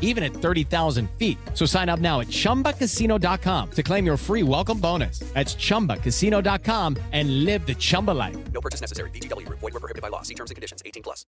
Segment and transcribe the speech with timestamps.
[0.00, 1.36] even at 30,000 feet.
[1.52, 5.18] So sign up now at ChumbaCasino.com to claim your free welcome bonus.
[5.34, 8.36] That's ChumbaCasino.com and live the Chumba life.
[8.52, 9.10] No purchase necessary.
[9.10, 9.48] VGW.
[9.48, 10.22] Void were prohibited by law.
[10.22, 10.82] See terms and conditions.
[10.86, 11.26] 18 plus.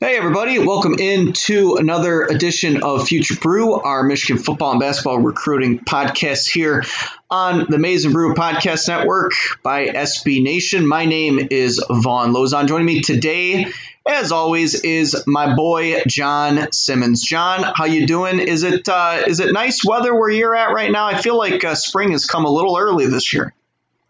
[0.00, 5.80] Hey everybody, welcome into another edition of Future Brew, our Michigan football and basketball recruiting
[5.80, 6.84] podcast here
[7.28, 9.32] on the Maize n Brew Podcast Network
[9.64, 10.86] by SB Nation.
[10.86, 12.68] My name is Von Lozon.
[12.68, 13.72] Joining me today
[14.08, 17.22] as always, is my boy John Simmons.
[17.22, 18.38] John, how you doing?
[18.38, 21.06] Is it uh, is it nice weather where you're at right now?
[21.06, 23.54] I feel like uh, spring has come a little early this year.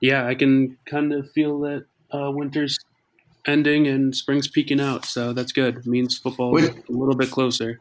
[0.00, 2.78] Yeah, I can kind of feel that uh, winter's
[3.46, 5.78] ending and spring's peeking out, so that's good.
[5.78, 7.80] It means football is a little bit closer.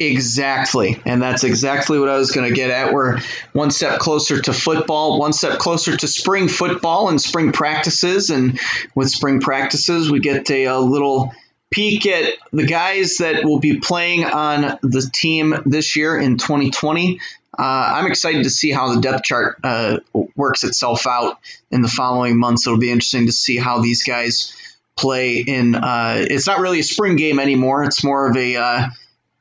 [0.00, 0.98] Exactly.
[1.04, 2.94] And that's exactly what I was going to get at.
[2.94, 3.20] We're
[3.52, 8.30] one step closer to football, one step closer to spring football and spring practices.
[8.30, 8.58] And
[8.94, 11.34] with spring practices, we get a, a little
[11.70, 17.20] peek at the guys that will be playing on the team this year in 2020.
[17.58, 19.98] Uh, I'm excited to see how the depth chart uh,
[20.34, 21.38] works itself out
[21.70, 22.66] in the following months.
[22.66, 24.54] It'll be interesting to see how these guys
[24.96, 25.74] play in.
[25.74, 27.84] Uh, it's not really a spring game anymore.
[27.84, 28.86] It's more of a uh,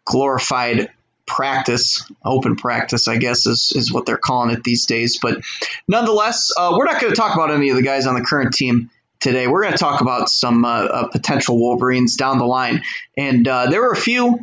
[0.09, 0.89] glorified
[1.27, 5.19] practice, open practice, I guess is, is what they're calling it these days.
[5.21, 5.41] But
[5.87, 8.53] nonetheless, uh, we're not going to talk about any of the guys on the current
[8.53, 8.89] team
[9.19, 9.45] today.
[9.47, 12.81] We're going to talk about some uh, uh, potential Wolverines down the line.
[13.15, 14.39] And uh, there were a few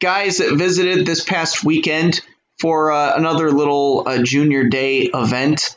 [0.00, 2.22] guys that visited this past weekend
[2.58, 5.76] for uh, another little uh, junior day event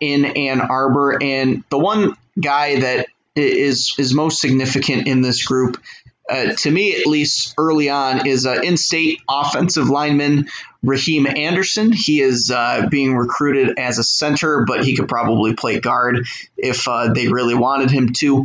[0.00, 1.22] in Ann Arbor.
[1.22, 5.80] And the one guy that is is most significant in this group
[6.28, 10.48] uh, to me at least early on, is uh, in-state offensive lineman
[10.82, 11.92] Raheem Anderson.
[11.92, 16.88] He is uh, being recruited as a center, but he could probably play guard if
[16.88, 18.44] uh, they really wanted him to.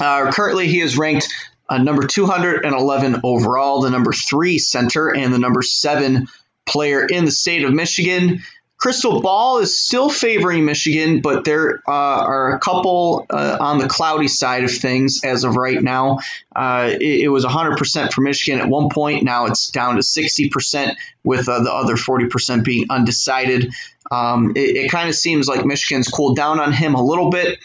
[0.00, 1.28] Uh, currently, he is ranked
[1.70, 6.28] number 211 overall, the number three center, and the number seven
[6.66, 8.42] player in the state of Michigan.
[8.82, 13.86] Crystal Ball is still favoring Michigan, but there uh, are a couple uh, on the
[13.86, 16.18] cloudy side of things as of right now.
[16.54, 19.22] Uh, it, it, was 100% for Michigan at one point.
[19.22, 23.72] Now it's down to 60%, with uh, the other 40% being undecided.
[24.12, 27.58] Um, it, it kind of seems like Michigan's cooled down on him a little bit.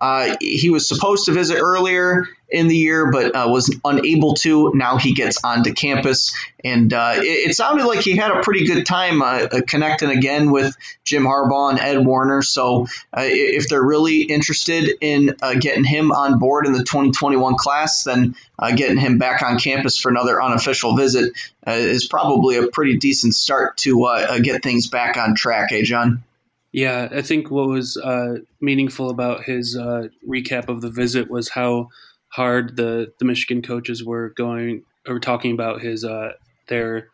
[0.00, 4.72] Uh, he was supposed to visit earlier in the year, but uh, was unable to.
[4.74, 6.34] Now he gets onto campus,
[6.64, 10.10] and uh, it, it, sounded like he had a pretty good time uh, uh, connecting
[10.10, 12.42] again with Jim Harbaugh and Ed Warinner.
[12.42, 18.02] So uh, if they're really interested in getting him on board in the 2021 class,
[18.02, 18.34] then
[18.76, 21.32] getting him back on campus for another unofficial visit
[21.66, 24.08] is probably a pretty decent start to
[24.42, 25.70] get things back on track.
[25.70, 26.24] Hey, John.
[26.72, 31.50] Yeah, I think what was uh, meaningful about his uh, recap of the visit was
[31.50, 31.90] how
[32.28, 36.32] hard the, the Michigan coaches were going or talking about his uh,
[36.68, 37.08] their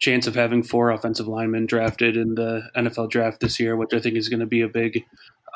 [0.00, 4.00] chance of having four offensive linemen drafted in the NFL draft this year, which I
[4.00, 5.04] think is going to be a big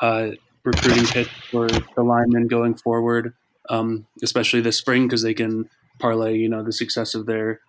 [0.01, 0.31] uh,
[0.63, 3.33] recruiting pitch for the linemen going forward,
[3.69, 5.69] um, especially this spring because they can
[5.99, 7.59] parlay you know the success of their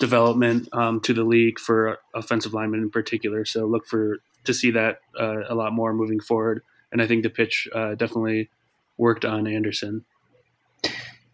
[0.00, 3.44] development um, to the league for offensive linemen in particular.
[3.44, 6.62] So look for to see that uh, a lot more moving forward.
[6.92, 8.50] And I think the pitch uh, definitely
[8.96, 10.04] worked on Anderson.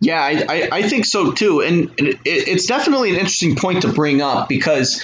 [0.00, 1.60] Yeah, I, I, I, think so too.
[1.60, 5.02] And it, it's definitely an interesting point to bring up because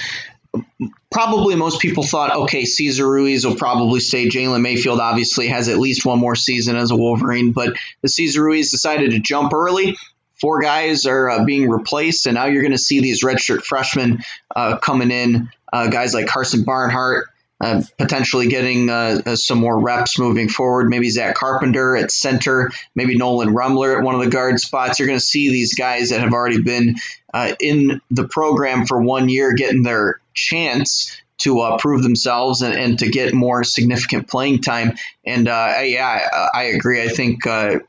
[1.11, 4.27] probably most people thought, okay, Cesar Ruiz will probably stay.
[4.27, 8.43] Jalen Mayfield obviously has at least one more season as a Wolverine, but the Cesar
[8.43, 9.97] Ruiz decided to jump early.
[10.39, 14.23] Four guys are uh, being replaced, and now you're going to see these redshirt freshmen
[14.55, 15.49] uh, coming in.
[15.73, 17.27] Uh, guys like Karsen Barnhart,
[17.59, 20.89] uh, potentially getting uh, uh, some more reps moving forward.
[20.89, 24.99] Maybe Zach Carpenter at center, maybe Nolan Rumler at one of the guard spots.
[24.99, 26.97] You're going to see these guys that have already been
[27.33, 32.75] uh, in the program for one year getting their chance to uh, prove themselves and,
[32.75, 34.93] and, to get more significant playing time.
[35.25, 37.01] And yeah, I, I, agree.
[37.01, 37.39] I think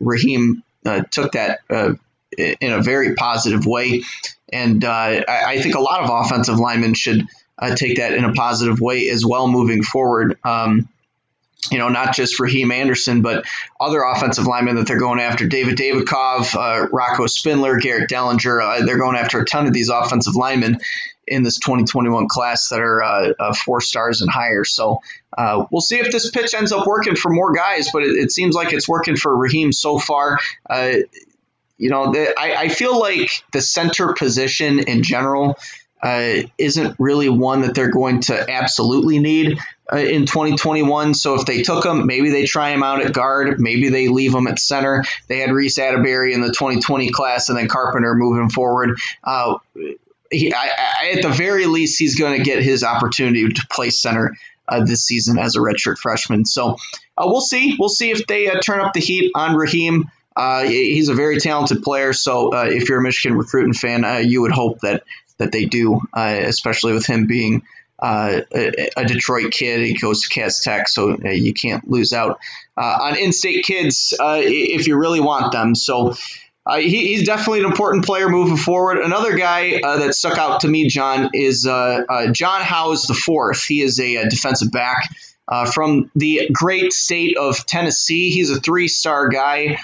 [0.00, 0.62] Raheem
[1.10, 1.60] took that
[2.36, 4.02] in a very positive way.
[4.50, 7.26] And I, I think a lot of offensive linemen should–
[7.58, 10.38] uh, take that in a positive way as well moving forward.
[10.44, 10.88] Um,
[11.70, 13.44] you know, not just Raheem Anderson, but
[13.80, 15.46] other offensive linemen that they're going after.
[15.46, 18.62] David Davidkov, uh, Rocco Spindler, Garrett Dellinger.
[18.62, 20.78] Uh, they're going after a ton of these offensive linemen
[21.26, 24.64] in this 2021 class that are uh, uh, four stars and higher.
[24.64, 25.00] So
[25.36, 28.32] uh, we'll see if this pitch ends up working for more guys, but it, it
[28.32, 30.38] seems like it's working for Raheem so far.
[30.68, 30.94] Uh,
[31.76, 35.58] you know, the, I, I feel like the center position in general
[36.02, 39.58] uh, isn't really one that they're going to absolutely need
[39.92, 41.14] uh, in 2021.
[41.14, 44.34] So if they took him, maybe they try him out at guard, maybe they leave
[44.34, 45.04] him at center.
[45.28, 48.98] They had Reece Atteberry in the 2020 class, and then Carpenter moving forward.
[49.24, 49.58] Uh,
[50.30, 50.70] he, I,
[51.02, 54.36] I, at the very least, he's going to get his opportunity to play center
[54.68, 56.44] uh, this season as a redshirt freshman.
[56.44, 56.76] So
[57.16, 57.76] uh, we'll see.
[57.78, 60.10] We'll see if they uh, turn up the heat on Raheem.
[60.36, 62.12] Uh, he's a very talented player.
[62.12, 65.02] So uh, if you're a Michigan recruiting fan, uh, you would hope that
[65.38, 67.62] that they do, uh, especially with him being
[67.98, 69.80] uh, a, a, Detroit kid.
[69.80, 72.38] He goes to Cass Tech, so uh, you can't lose out
[72.76, 75.74] uh, on in-state kids uh, if you really want them.
[75.74, 76.14] So.
[76.66, 78.98] Uh, he, he's definitely an important player moving forward.
[78.98, 83.64] Another guy that stuck out to me, John, is John Howse the fourth.
[83.64, 85.10] He is a, a defensive back
[85.72, 88.28] from the great state of Tennessee.
[88.28, 89.78] He's a three-star guy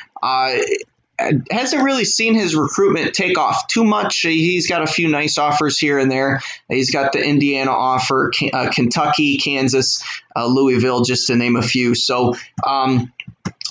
[1.51, 4.21] hasn't really seen his recruitment take off too much.
[4.21, 6.41] He's got a few nice offers here and there.
[6.69, 10.03] He's got the Indiana offer, uh, Kentucky, Kansas,
[10.35, 11.95] uh, Louisville, just to name a few.
[11.95, 12.35] So
[12.67, 13.13] um,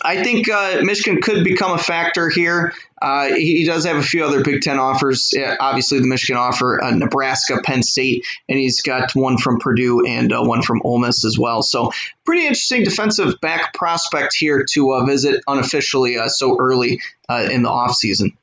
[0.03, 2.73] I think uh, Michigan could become a factor here.
[3.01, 5.33] Uh, he does have a few other Big Ten offers.
[5.59, 10.33] obviously, the Michigan offer, uh, Nebraska, Penn State, and he's got one from Purdue and
[10.33, 11.61] uh, one from Ole Miss as well.
[11.61, 11.91] So,
[12.25, 16.99] pretty interesting defensive back prospect here to uh, visit unofficially uh, so early
[17.29, 18.35] uh, in the offseason.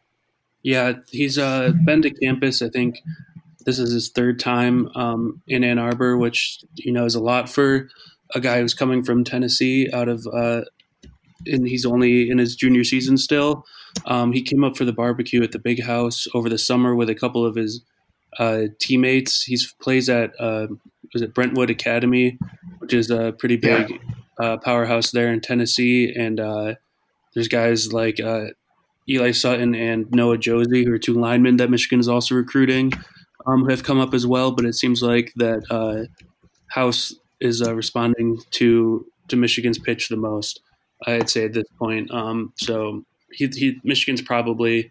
[0.63, 2.63] Yeah, he's been to campus.
[2.63, 3.03] I think
[3.65, 7.49] this is his third time um, in Ann Arbor, which you know is a lot
[7.51, 7.89] for
[8.35, 10.27] a guy who's coming from Tennessee out of
[11.47, 13.65] and he's only in his junior season still.
[14.07, 17.11] Um, he came up for the barbecue at the big house over the summer with
[17.11, 17.83] a couple of his
[18.39, 19.43] uh, teammates.
[19.43, 20.69] He plays at uh,
[21.13, 22.39] was it Brentwood Academy,
[22.79, 24.47] which is a pretty big yeah.
[24.47, 26.15] uh, powerhouse there in Tennessee.
[26.17, 26.75] And uh,
[27.35, 28.47] there's guys like uh,
[29.09, 32.93] Eli Sutton and Noah Josie, who are two linemen that Michigan is also recruiting,
[33.47, 34.53] um, who have come up as well.
[34.53, 36.05] But it seems like that uh,
[36.69, 40.61] Howse is responding to to Michigan's pitch the most.
[41.07, 42.11] I'd say at this point.
[42.11, 44.91] Um, so he, he, Michigan's probably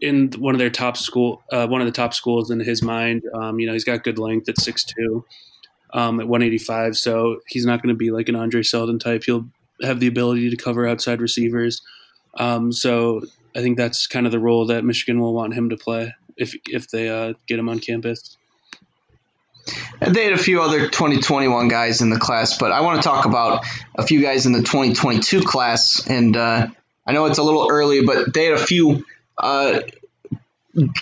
[0.00, 3.22] in one of their top school, uh, one of the top schools in his mind.
[3.34, 5.24] Um, you know, he's got good length at six two,
[5.92, 6.96] um, at 185.
[6.96, 9.24] So he's not going to be like an Andre Seldon type.
[9.24, 9.46] He'll
[9.82, 11.82] have the ability to cover outside receivers.
[12.38, 13.22] Um, so
[13.54, 16.54] I think that's kind of the role that Michigan will want him to play if
[16.66, 18.36] if they uh, get him on campus.
[20.00, 23.24] They had a few other 2021 guys in the class, but I want to talk
[23.24, 23.64] about
[23.94, 26.06] a few guys in the 2022 class.
[26.08, 26.68] And uh,
[27.06, 29.04] I know it's a little early, but they had a few
[29.38, 29.80] uh,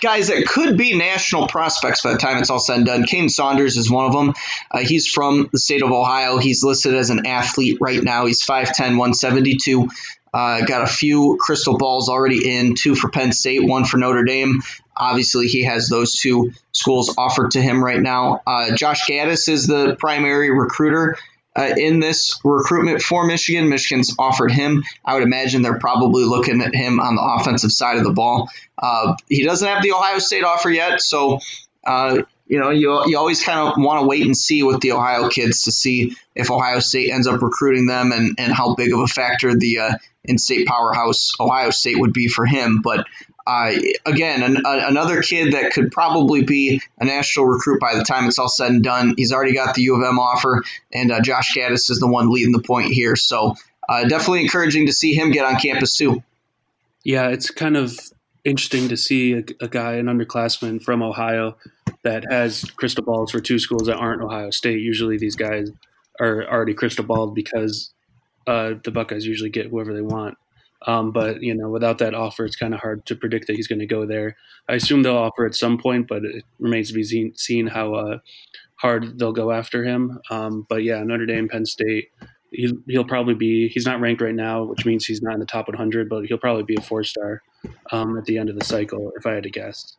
[0.01, 3.03] guys that could be national prospects by the time it's all said and done.
[3.05, 4.33] Kane Saunders is one of them.
[4.69, 6.37] Uh, he's from the state of Ohio.
[6.37, 8.25] He's listed as an athlete right now.
[8.25, 9.89] He's 5'10, 172.
[10.33, 14.23] Uh, got a few crystal balls already in, two for Penn State, one for Notre
[14.23, 14.61] Dame.
[14.95, 18.41] Obviously, he has those two schools offered to him right now.
[18.47, 21.17] Uh, Josh Gattis is the primary recruiter
[21.55, 23.69] uh, in this recruitment for Michigan.
[23.69, 24.83] Michigan's offered him.
[25.03, 28.49] I would imagine they're probably looking at him on the offensive side of the ball.
[28.77, 31.39] Uh, he doesn't have the Ohio State offer yet, so
[31.85, 32.21] uh,
[32.51, 35.29] you know, you, you always kind of want to wait and see with the Ohio
[35.29, 38.99] kids to see if Ohio State ends up recruiting them and, and how big of
[38.99, 39.93] a factor the uh,
[40.25, 42.81] in-state powerhouse Ohio State would be for him.
[42.81, 43.07] But
[43.47, 43.71] uh,
[44.05, 48.27] again, an, a, another kid that could probably be a national recruit by the time
[48.27, 49.13] it's all said and done.
[49.15, 52.29] He's already got the U of M offer, and uh, Josh Gattis is the one
[52.31, 53.15] leading the point here.
[53.15, 53.55] So
[53.87, 56.21] uh, definitely encouraging to see him get on campus too.
[57.05, 57.97] Yeah, it's kind of
[58.43, 61.55] interesting to see a, a guy, an underclassman from Ohio,
[62.03, 64.81] that has crystal balls for two schools that aren't Ohio State.
[64.81, 65.71] Usually, these guys
[66.19, 67.93] are already crystal balled because
[68.47, 70.37] uh, the Buckeyes usually get whoever they want.
[70.87, 73.67] Um, but you know, without that offer, it's kind of hard to predict that he's
[73.67, 74.35] going to go there.
[74.67, 77.93] I assume they'll offer at some point, but it remains to be seen, seen how
[77.93, 78.17] uh,
[78.75, 80.19] hard they'll go after him.
[80.29, 82.09] Um, but yeah, Notre Dame, Penn State,
[82.51, 83.67] he, he'll probably be.
[83.69, 86.37] He's not ranked right now, which means he's not in the top 100, but he'll
[86.37, 87.43] probably be a four star
[87.91, 89.95] um, at the end of the cycle, if I had to guess.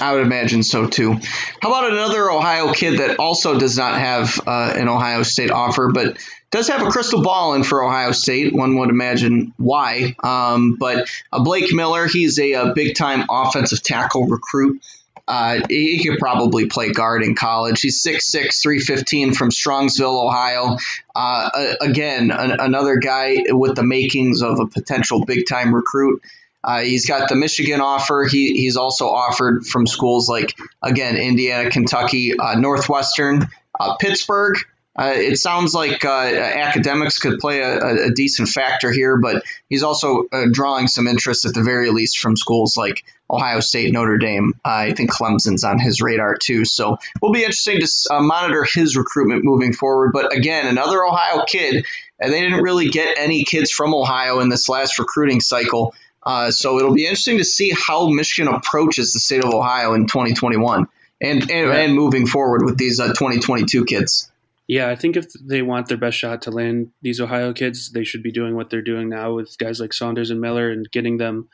[0.00, 1.12] I would imagine so too.
[1.60, 5.90] How about another Ohio kid that also does not have uh, an Ohio State offer,
[5.92, 6.18] but
[6.50, 8.52] does have a crystal ball in for Ohio State?
[8.52, 10.16] One would imagine why.
[10.22, 14.82] Um, but uh, Blake Miller, he's a, a big time offensive tackle recruit.
[15.26, 17.80] Uh, he could probably play guard in college.
[17.80, 20.76] He's 6'6, 315 from Strongsville, Ohio.
[21.14, 26.22] Uh, again, an, another guy with the makings of a potential big time recruit.
[26.64, 28.26] Uh, he's got the Michigan offer.
[28.28, 34.56] He, he's also offered from schools like, again, Indiana, Kentucky, uh, Northwestern, uh, Pittsburgh.
[34.96, 39.82] Uh, it sounds like uh, academics could play a, a, decent factor here, but he's
[39.82, 44.18] also uh, drawing some interest at the very least from schools like Ohio State, Notre
[44.18, 44.52] Dame.
[44.64, 46.64] I think Clemson's on his radar too.
[46.64, 50.12] So we'll be interesting to monitor his recruitment moving forward.
[50.12, 51.84] But again, another Ohio kid,
[52.20, 55.92] and they didn't really get any kids from Ohio in this last recruiting cycle.
[56.24, 60.06] Uh, so it'll be interesting to see how Michigan approaches the state of Ohio in
[60.06, 60.86] 2021
[61.20, 64.30] and and, and moving forward with these uh, 2022 kids.
[64.66, 68.04] Yeah, I think if they want their best shot to land these Ohio kids, they
[68.04, 71.18] should be doing what they're doing now with guys like Saunders and Miller and getting
[71.18, 71.48] them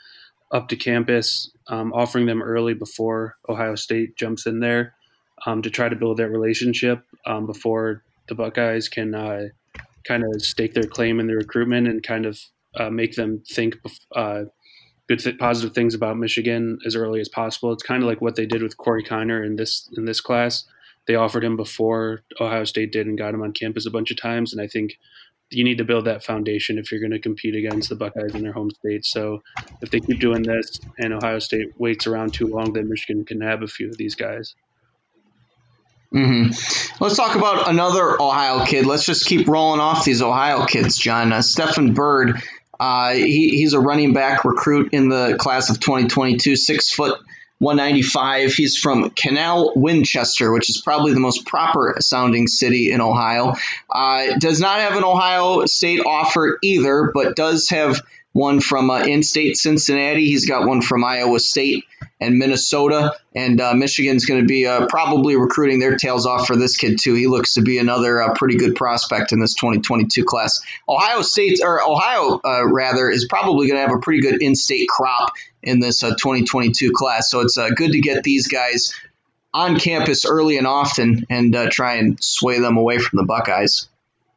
[0.52, 4.94] up to campus, um, offering them early before Ohio State jumps in there
[5.44, 9.48] um, to try to build that relationship um, before the Buckeyes can uh,
[10.04, 12.38] kind of stake their claim in the recruitment and kind of
[12.76, 13.76] uh, make them think
[14.14, 14.44] uh,
[15.16, 17.72] good positive things about Michigan as early as possible.
[17.72, 20.64] It's kind of like what they did with Corey Kiner in this in this class.
[21.06, 24.20] They offered him before Ohio State did and got him on campus a bunch of
[24.20, 24.52] times.
[24.52, 24.98] And I think
[25.50, 28.42] you need to build that foundation if you're going to compete against the Buckeyes in
[28.42, 29.04] their home state.
[29.04, 29.42] So
[29.82, 33.40] if they keep doing this and Ohio State waits around too long, then Michigan can
[33.40, 34.54] have a few of these guys.
[36.14, 37.02] Mm-hmm.
[37.02, 38.86] Let's talk about another Ohio kid.
[38.86, 41.32] Let's just keep rolling off these Ohio kids, John.
[41.32, 42.40] Uh, Stephen Bird
[42.80, 47.20] uh, he, he's a running back recruit in the class of 2022, six foot
[47.58, 48.54] 195.
[48.54, 53.54] He's from Canal Winchester, which is probably the most proper sounding city in Ohio.
[53.90, 58.00] Uh, does not have an Ohio State offer either, but does have
[58.32, 60.24] one from uh, in-state Cincinnati.
[60.26, 61.84] He's got one from Iowa State
[62.20, 66.56] and Minnesota, and uh, Michigan's going to be uh, probably recruiting their tails off for
[66.56, 67.14] this kid too.
[67.14, 70.60] He looks to be another uh, pretty good prospect in this 2022 class.
[70.88, 74.88] Ohio State or Ohio uh, rather is probably going to have a pretty good in-state
[74.88, 77.30] crop in this uh, 2022 class.
[77.30, 78.94] So it's good to get these guys
[79.52, 83.89] on campus early and often and try and sway them away from the Buckeyes.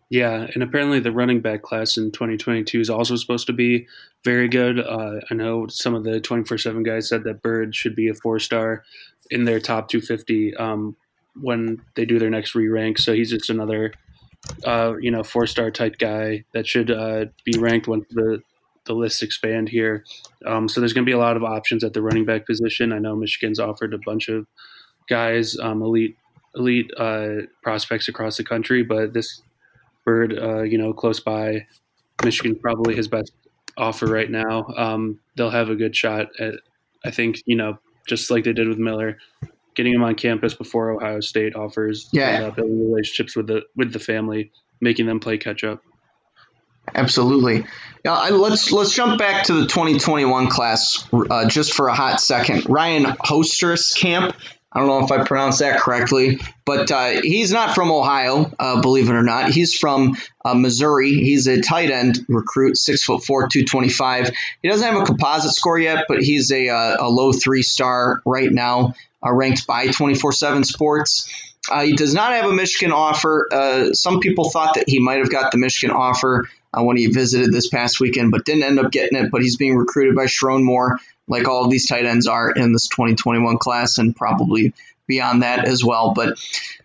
[0.09, 3.87] Yeah, and apparently the running back class in 2022 is also supposed to be
[4.23, 4.79] very good.
[4.79, 8.13] Uh, I know some of the 24 7 guys said that Bird should be a
[8.13, 8.83] four star
[9.31, 10.95] in their top 250 um,
[11.41, 12.99] when they do their next re rank.
[12.99, 13.93] So he's just another,
[14.65, 18.41] uh, you know, four star type guy that should uh, be ranked when the,
[18.85, 20.03] the lists expand here.
[20.45, 22.93] Um, so there's going to be a lot of options at the running back position.
[22.93, 24.45] I know Michigan's offered a bunch of
[25.07, 26.17] guys, um, elite
[26.55, 29.41] elite uh, prospects across the country, but this
[30.05, 31.67] Bird, uh, you know, close by.
[32.23, 33.33] Michigan probably his best
[33.77, 34.65] offer right now.
[34.77, 36.55] Um, they'll have a good shot at,
[37.03, 39.17] I think, you know, just like they did with Miller,
[39.75, 42.09] getting him on campus before Ohio State offers.
[42.11, 45.81] Yeah, and, uh, building relationships with the with the family, making them play catch up.
[46.93, 47.65] Absolutely.
[48.03, 52.69] Now, let's let's jump back to the 2021 class uh, just for a hot second.
[52.69, 54.35] Ryan Hoerstkamp
[54.73, 58.81] I don't know if I pronounced that correctly, but uh, he's not from Ohio, uh,
[58.81, 59.51] believe it or not.
[59.51, 61.13] He's from uh, Missouri.
[61.13, 64.31] He's a tight end recruit, six foot four, two twenty five.
[64.63, 68.21] He doesn't have a composite score yet, but he's a, uh, a low three star
[68.25, 71.31] right now, uh, ranked by twenty four seven Sports.
[71.69, 73.91] Uh, he does not have a Michigan offer.
[73.93, 77.69] some people thought that he might have got the Michigan offer when he visited this
[77.69, 79.31] past weekend, but didn't end up getting it.
[79.31, 82.73] But he's being recruited by Sherrone Moore like all of these tight ends are in
[82.73, 84.73] this 2021 class and probably
[85.07, 86.13] beyond that as well.
[86.13, 86.39] But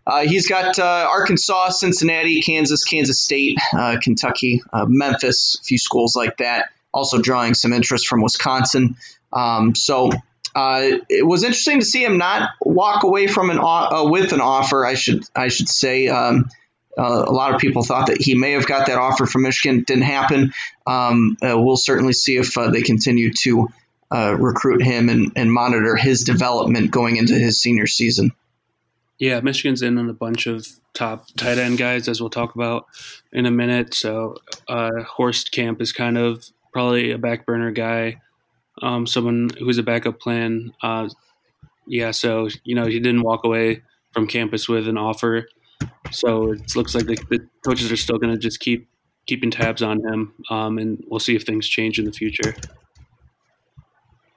[0.07, 5.79] uh, he's got uh, Arkansas, Cincinnati, Kansas, Kansas State, uh, Kentucky, uh, Memphis, a few
[5.79, 6.71] schools like that.
[6.93, 8.97] Also drawing some interest from Wisconsin.
[9.33, 10.11] Um, so
[10.55, 14.41] uh, it was interesting to see him not walk away from an uh, with an
[14.41, 14.87] offer.
[14.87, 16.09] I should I should say.
[16.09, 16.49] Um,
[16.97, 19.85] a lot of people thought that he may have got that offer from Michigan.
[19.87, 20.53] Didn't happen.
[20.85, 23.69] Um, we'll certainly see if they continue to
[24.11, 28.33] uh, recruit him and, and monitor his development going into his senior season.
[29.19, 32.87] Yeah, Michigan's in on a bunch of top tight end guys, as we'll talk about
[33.33, 33.95] in a minute.
[33.95, 34.37] So
[34.69, 38.21] Hoerstkamp is kind of probably a back burner guy
[38.83, 40.73] um, someone who's a backup plan.
[40.83, 41.09] Uh,
[41.87, 45.49] yeah, so you know he didn't walk away from campus with an offer,
[46.11, 48.89] so it looks like the, the coaches are still going to just keep
[49.27, 52.55] keeping tabs on him, um, and we'll see if things change in the future.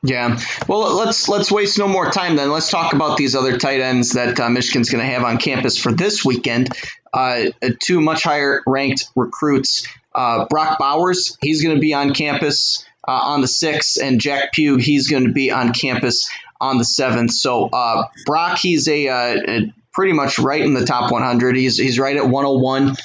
[0.04, 0.40] Yeah.
[0.68, 2.50] Well, let's let's waste no more time then.
[2.52, 5.78] Let's talk about these other tight ends that uh, Michigan's going to have on campus
[5.78, 6.70] for this weekend.
[7.14, 7.46] Uh,
[7.80, 9.88] two much higher ranked recruits.
[10.14, 14.54] Uh, Brock Bowers, he's going to be on campus uh, on the 6th, and Jack
[14.54, 16.30] Pugh, he's going to be on campus
[16.60, 17.32] on the 7th.
[17.32, 21.56] So uh, Brock, he's a, uh, a, pretty much right in the top 100.
[21.56, 22.96] He's, he's right at 101,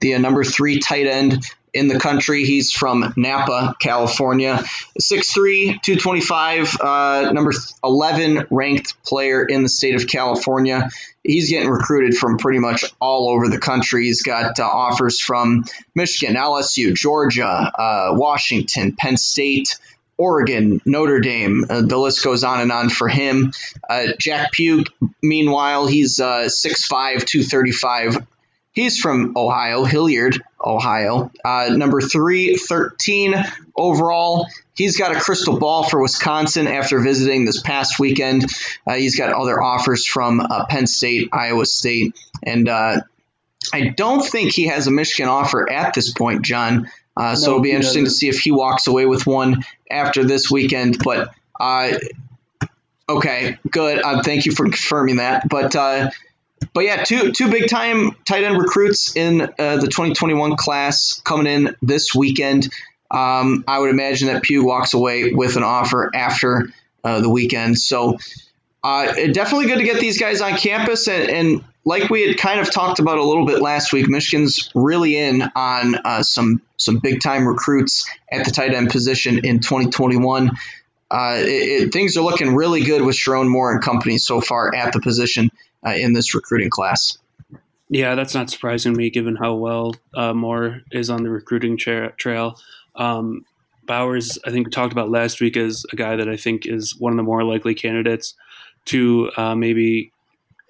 [0.00, 1.44] the uh, number three tight end
[1.74, 2.44] in the country.
[2.44, 4.62] He's from Napa, California.
[5.00, 7.52] 6'3, 225, uh, number
[7.82, 10.88] 11 ranked player in the state of California.
[11.24, 14.04] He's getting recruited from pretty much all over the country.
[14.04, 15.64] He's got uh, offers from
[15.94, 19.78] Michigan, LSU, Georgia, uh, Washington, Penn State.
[20.16, 21.64] Oregon, Notre Dame.
[21.68, 23.52] Uh, the list goes on and on for him.
[23.90, 24.84] Uh, Jack Pugh,
[25.20, 28.24] meanwhile, he's uh, 6'5, 235
[28.74, 31.30] He's from Ohio, Hilliard, Ohio.
[31.44, 33.36] Uh, number 313
[33.76, 34.48] overall.
[34.74, 38.46] He's got a crystal ball for Wisconsin after visiting this past weekend.
[38.84, 43.02] Uh, he's got other offers from uh, Penn State, Iowa State, and uh,
[43.72, 46.90] I don't think he has a Michigan offer at this point, John.
[47.16, 50.50] Uh, so it'll be interesting to see if he walks away with one after this
[50.50, 50.98] weekend.
[50.98, 51.92] But uh,
[53.08, 54.02] okay, good.
[54.24, 55.48] thank you for confirming that.
[55.48, 55.76] But
[56.72, 61.46] but yeah, two two big time tight end recruits in uh, the 2021 class coming
[61.46, 62.72] in this weekend.
[63.10, 66.70] Um, I would imagine that Pugh walks away with an offer after
[67.04, 67.78] uh, the weekend.
[67.78, 68.18] So
[68.82, 71.08] uh, definitely good to get these guys on campus.
[71.08, 74.70] And, and, like we had kind of talked about a little bit last week, Michigan's
[74.74, 79.60] really in on uh, some some big time recruits at the tight end position in
[79.60, 80.52] 2021.
[81.10, 84.74] Uh, it, it, things are looking really good with Sherrone Moore and company so far
[84.74, 85.50] at the position
[85.86, 87.18] uh, in this recruiting class.
[87.88, 92.12] Yeah, that's not surprising me given how well uh, Moore is on the recruiting tra-
[92.12, 92.58] trail.
[92.96, 93.44] Um,
[93.86, 96.96] Bowers, I think we talked about last week as a guy that I think is
[96.98, 98.34] one of the more likely candidates
[98.86, 100.12] to uh, maybe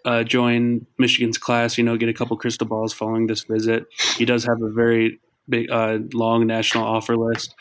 [0.05, 1.79] uh, join Michigan's class.
[1.79, 3.87] You know, get a couple crystal balls following this visit.
[4.17, 7.55] He does have a very big, uh, long national offer list.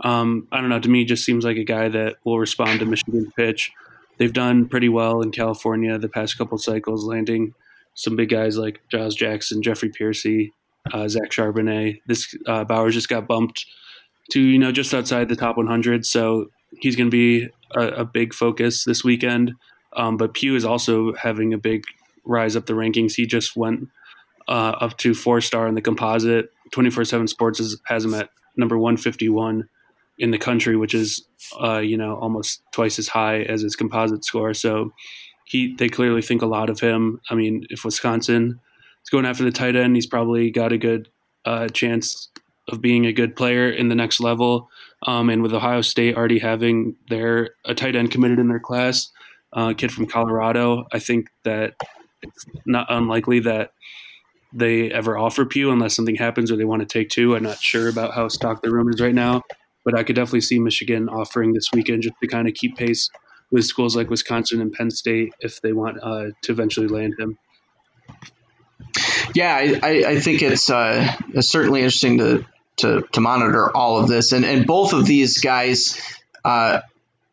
[0.00, 0.80] Um, I don't know.
[0.80, 3.72] To me, just seems like a guy that will respond to Michigan's pitch
[4.18, 7.54] they've done pretty well in California the past couple cycles, landing
[7.94, 10.50] some big guys like Giles Jackson, Jeffrey Persi,
[10.92, 12.00] uh, Zach Charbonnet.
[12.06, 13.66] This uh, Bowers just got bumped
[14.30, 16.46] to you know just outside the top 100, so
[16.80, 19.52] he's going to be a, a, big focus this weekend.
[19.96, 21.84] Um, but Pugh is also having a big
[22.24, 23.14] rise up the rankings.
[23.14, 23.88] He just went
[24.48, 26.50] uh, up to four star in the composite.
[26.72, 29.68] 24 7 Sports is, has him at number 151
[30.18, 31.26] in the country, which is
[31.62, 34.54] uh, you know almost twice as high as his composite score.
[34.54, 34.92] So
[35.44, 37.20] he they clearly think a lot of him.
[37.30, 38.60] I mean, if Wisconsin
[39.04, 41.08] is going after the tight end, he's probably got a good
[41.44, 42.28] uh, chance
[42.68, 44.68] of being a good player in the next level.
[45.06, 49.10] Um, and with Ohio State already having their a tight end committed in their class,
[49.52, 51.74] uh, kid from Colorado, I think that
[52.22, 53.70] it's not unlikely that
[54.52, 57.36] they ever offer Pugh unless something happens or they want to take two.
[57.36, 59.42] I'm not sure about how stocked the room is right now
[59.86, 63.08] but I could definitely see Michigan offering this weekend just to kind of keep pace
[63.52, 67.38] with schools like Wisconsin and Penn State if they want uh, to eventually land him.
[69.32, 72.44] Yeah, I, I think it's, uh, certainly interesting to,
[72.78, 74.32] to, to monitor all of this.
[74.32, 76.02] And, and both of these guys,
[76.44, 76.80] uh,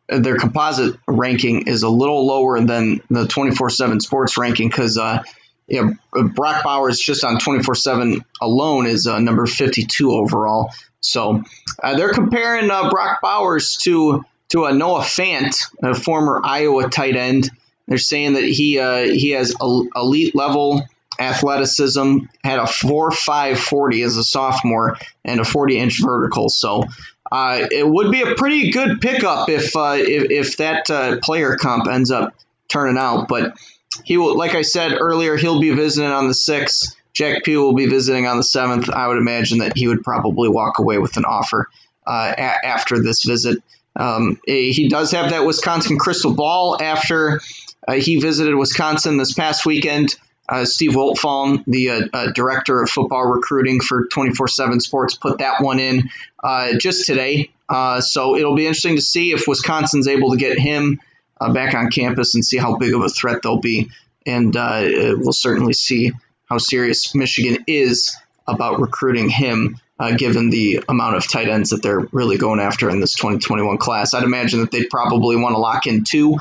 [0.08, 5.24] their composite ranking is a little lower than the 24 7 sports ranking because uh,
[5.66, 10.72] yeah, Brock Bowers just on 24 7 alone is uh, number 52 overall.
[11.00, 11.42] So
[11.82, 17.16] uh, they're comparing uh, Brock Bowers to to a Noah Fant, a former Iowa tight
[17.16, 17.50] end.
[17.88, 20.82] They're saying that he uh, he has elite level
[21.18, 26.48] athleticism, had a four five forty as a sophomore, and a 40 inch vertical.
[26.48, 26.84] So
[27.30, 31.56] uh, it would be a pretty good pickup if uh, if, if, that uh, player
[31.56, 32.34] comp ends up
[32.68, 33.28] turning out.
[33.28, 33.56] But
[34.04, 36.94] he will, like I said earlier, he'll be visiting on the sixth.
[37.12, 38.90] Jack Pugh will be visiting on the seventh.
[38.90, 41.68] I would imagine that he would probably walk away with an offer
[42.06, 43.62] uh, a- after this visit.
[43.96, 47.40] Um, he does have that Wisconsin crystal ball after
[47.86, 50.16] uh, he visited Wisconsin this past weekend.
[50.46, 55.38] Uh, Steve Wiltfong, the uh, uh, director of football recruiting for 24 7 Sports, put
[55.38, 56.10] that one in
[56.42, 57.50] uh, just today.
[57.68, 61.00] Uh, so it'll be interesting to see if Wisconsin's able to get him
[61.40, 63.90] uh, back on campus and see how big of a threat they'll be.
[64.26, 66.12] And we'll certainly see
[66.48, 68.16] how serious Michigan is
[68.46, 69.78] about recruiting him,
[70.16, 74.14] given the amount of tight ends that they're really going after in this 2021 class.
[74.14, 76.38] I'd imagine that they'd probably want to lock in two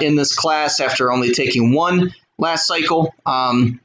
[0.00, 3.14] in this class after only taking one last cycle.
[3.24, 3.80] Um,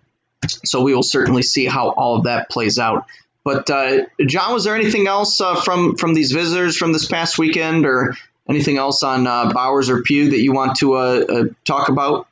[0.64, 3.06] so we will certainly see how all of that plays out.
[3.44, 7.38] But uh, John, was there anything else uh, from from these visitors from this past
[7.38, 8.16] weekend, or
[8.50, 12.28] anything else on uh, Bowers or Pugh that you want to uh, uh, talk about?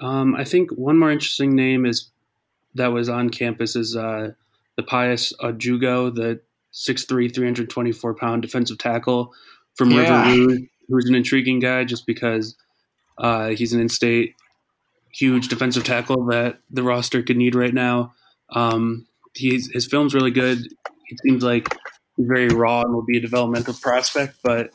[0.00, 2.08] Um, I think one more interesting name is
[2.74, 4.32] that was on campus is uh,
[4.76, 6.40] the Pius Odjugbo, the
[6.72, 9.32] 6'3", 324 pound defensive tackle
[9.74, 9.98] from yeah.
[10.26, 12.56] River Rouge, who's an intriguing guy just because
[13.54, 14.34] he's an in-state
[15.12, 18.14] huge defensive tackle that the roster could need right now.
[18.50, 20.58] Um, he's, his film's really good.
[20.58, 21.68] It seems like
[22.26, 24.70] very raw and will be a developmental prospect, but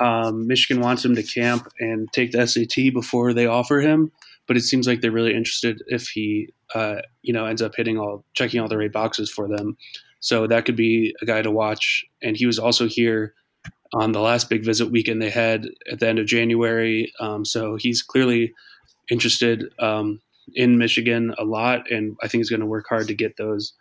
[0.00, 4.12] um, Michigan wants him to camp and take the SAT before they offer him.
[4.46, 7.98] But it seems like they're really interested if he, uh, you know, ends up hitting
[7.98, 9.76] all, checking all the right boxes for them.
[10.20, 12.04] So that could be a guy to watch.
[12.22, 13.34] And he was also here
[13.94, 17.12] on the last big visit weekend they had at the end of January.
[17.20, 18.52] Um, so he's clearly
[19.10, 20.20] interested um,
[20.54, 23.74] in Michigan a lot, and I think he's going to work hard to get those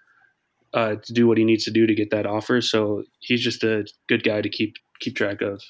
[0.73, 2.61] uh, to do what he needs to do to get that offer.
[2.61, 5.61] So he's just a good guy to keep keep track of.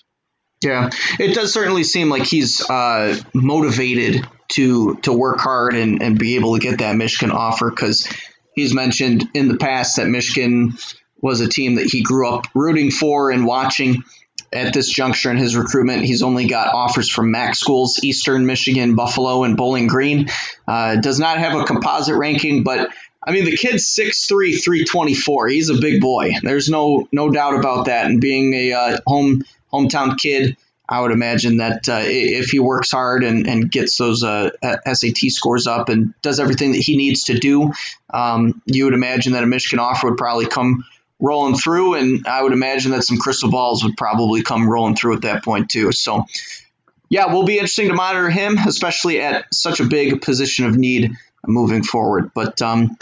[0.63, 6.19] Yeah, it does certainly seem like he's uh, motivated to to work hard and, and
[6.19, 8.07] be able to get that Michigan offer because
[8.53, 10.73] he's mentioned in the past that Michigan
[11.19, 14.03] was a team that he grew up rooting for and watching
[14.53, 16.03] at this juncture in his recruitment.
[16.03, 20.29] He's only got offers from MAC schools, Eastern Michigan, Buffalo, and Bowling Green.
[20.67, 22.91] Uh, does not have a composite ranking, but
[23.23, 25.47] I mean the kid's 6'3", 324.
[25.49, 26.33] He's a big boy.
[26.41, 28.07] There's no no doubt about that.
[28.07, 30.57] And being a uh, home hometown kid,
[30.89, 35.29] I would imagine that uh, if he works hard and, and gets those uh, SAT
[35.29, 37.71] scores up and does everything that he needs to do,
[38.09, 40.83] um, you would imagine that a Michigan offer would probably come
[41.21, 45.15] rolling through, and I would imagine that some crystal balls would probably come rolling through
[45.15, 45.91] at that point too.
[45.93, 46.25] So,
[47.07, 51.15] yeah, we'll be interesting to monitor him, especially at such a big position of need
[51.45, 52.31] moving forward.
[52.33, 52.97] But um,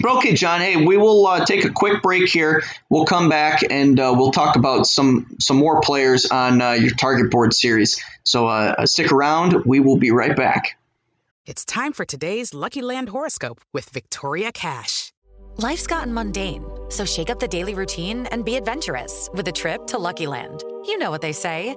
[0.00, 0.60] but okay, John.
[0.60, 2.62] Hey, we will uh, take a quick break here.
[2.88, 6.94] We'll come back and uh, we'll talk about some some more players on uh, your
[6.94, 8.02] target board series.
[8.24, 9.64] So uh, stick around.
[9.66, 10.78] We will be right back.
[11.46, 15.12] It's time for today's Lucky Land horoscope with Victoria Cash.
[15.58, 19.86] Life's gotten mundane, so shake up the daily routine and be adventurous with a trip
[19.88, 20.64] to Lucky Land.
[20.86, 21.76] You know what they say.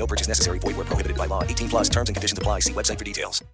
[0.00, 0.58] No purchase necessary.
[0.58, 1.44] Void where prohibited by law.
[1.44, 2.60] 18 plus terms and conditions apply.
[2.60, 3.44] See website for details.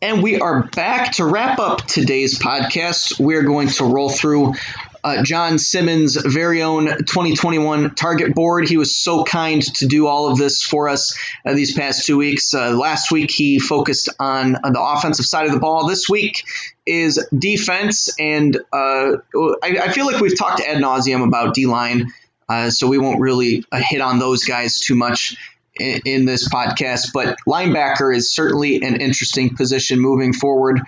[0.00, 3.18] And we are back to wrap up today's podcast.
[3.18, 4.54] We're going to roll through
[5.02, 8.68] uh, John Simmons' very own 2021 target board.
[8.68, 12.16] He was so kind to do all of this for us uh, these past two
[12.16, 12.54] weeks.
[12.54, 15.88] Uh, last week, he focused on, on, the offensive side of the ball.
[15.88, 16.44] This week
[16.86, 18.08] is defense.
[18.20, 19.16] And uh,
[19.62, 22.12] I, I, feel like we've talked ad nauseum about D line.
[22.48, 25.36] Uh, so we won't really uh, hit on those guys too much
[25.78, 30.80] in, this podcast, but linebacker is certainly an interesting position moving forward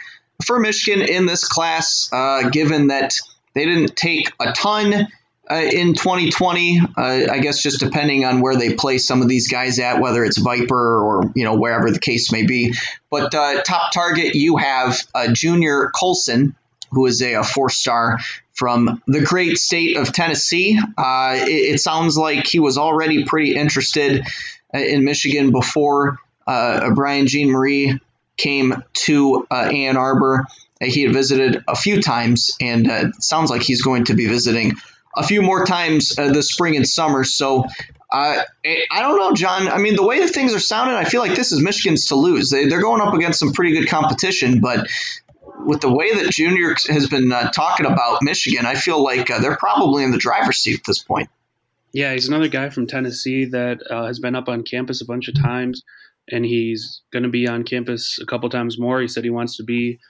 [0.44, 3.14] for Michigan in this class, uh, given that
[3.55, 5.09] they didn't take a ton
[5.51, 6.81] uh, in 2020.
[6.81, 10.25] Uh, I guess just depending on where they place some of these guys at, whether
[10.25, 12.75] it's Viper or you know wherever the case may be.
[13.11, 16.57] But uh, top target, you have uh, Junior Colson,
[16.90, 18.18] who is a, a four-star
[18.55, 20.79] from the great state of Tennessee.
[20.97, 24.25] Uh, it, it, sounds like he was already pretty interested
[24.73, 28.01] in Michigan before uh, Brian Jean-Mary
[28.37, 30.45] came to uh, Ann Arbor.
[30.81, 34.27] He had visited a few times, and uh, it sounds like he's going to be
[34.27, 34.73] visiting
[35.17, 37.25] a few more times uh, this spring and summer.
[37.25, 37.64] So
[38.11, 38.43] uh,
[38.90, 39.69] I don't know, John.
[39.69, 42.17] I mean, the way that things are sounding, I feel like this is Michigan's to
[42.17, 42.51] lose.
[42.51, 44.88] They, are going up against some pretty good competition, but
[45.64, 49.40] with the way that Junior has been uh, talking about Michigan, I feel like uh,
[49.40, 51.29] they're probably in the driver's seat at this point.
[51.92, 55.29] Yeah, he's another guy from Tennessee that uh, has been up on campus a bunch
[55.29, 55.83] of times,
[56.31, 59.00] and he's going to be on campus a couple times more.
[59.00, 60.00] He said he wants to be